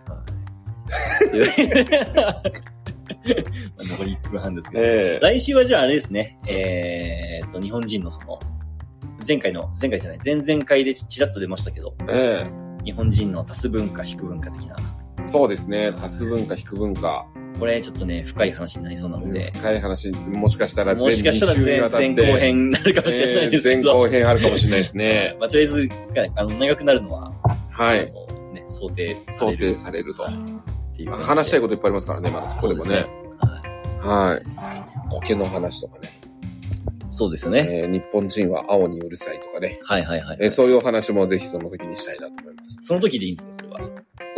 [3.79, 4.83] 残り1分半ですけど。
[4.83, 4.87] え
[5.17, 5.21] え。
[5.21, 8.39] 来週はじゃああれですね、えーっと、日本人のその、
[9.27, 12.47] 前回の、前回じゃない、前々回でちらっと出ましたけど、え
[12.85, 14.77] 日本人の多数文化、非文化的な、
[15.23, 17.27] えそうですね、多数文化、非文化、
[17.59, 25.37] これちょっとね、深い話になりそうなので、深い話、もしかしたら全もしかしたら2週に前後編になるかもしれないですけええ前ど、後編あるかもしれないですね。
[25.41, 25.89] まあ、とりあえず、
[26.35, 27.33] あの、長くなるのは、
[27.71, 28.13] はい。
[28.53, 30.27] ね、想定さ想定されると。
[30.93, 31.11] っていう。
[31.13, 32.97] 話したいこといっぱいありますからね、まだそこでもね。
[32.99, 33.07] はい
[34.07, 34.43] はい。
[35.11, 36.19] 苔の話とかね。
[37.11, 37.67] そうですよね。
[37.71, 39.79] えー日本人は青にうるさいとかね。
[39.85, 40.39] はいはいはい。
[40.41, 42.77] えーそういうお話もぜひその時にしたいなと思います。
[42.81, 43.81] その時でいいんですか、それは？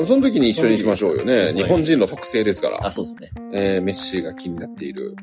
[0.04, 1.50] その時に一緒にしましょうよはね。
[1.52, 2.84] い日本人の特性ですから。
[2.84, 3.30] あ、そうですね。
[3.54, 5.14] えーメッシーが気になっている。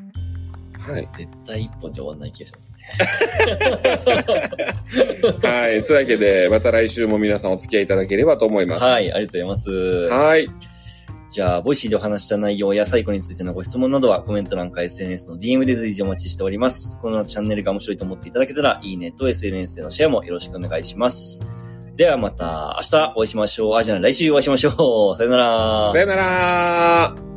[0.80, 1.06] はい。
[1.06, 2.78] 絶対一本じゃ終わんない気がしますね。
[5.48, 5.82] はい。
[5.82, 8.82] そういうわけで、また来週も皆さんお付き合いいただければと思います。
[8.82, 10.08] はい、ありがとうございます。
[10.08, 10.48] はい。
[11.32, 16.98] じゃあ、 Voicy でお話した内容やサイコについてのご質問などはコメント欄か SNS の DM で随時お待ちしております。
[17.00, 21.42] このチャンネルが面白いと思っていただけたら、いいねと SNS でのシェアもよろしくお願いします。
[21.96, 23.76] ではまた明日お会いしましょう。
[23.76, 25.16] あ、じゃあ来週お会いしましょう。
[25.16, 25.88] さよなら。
[25.90, 27.31] さよなら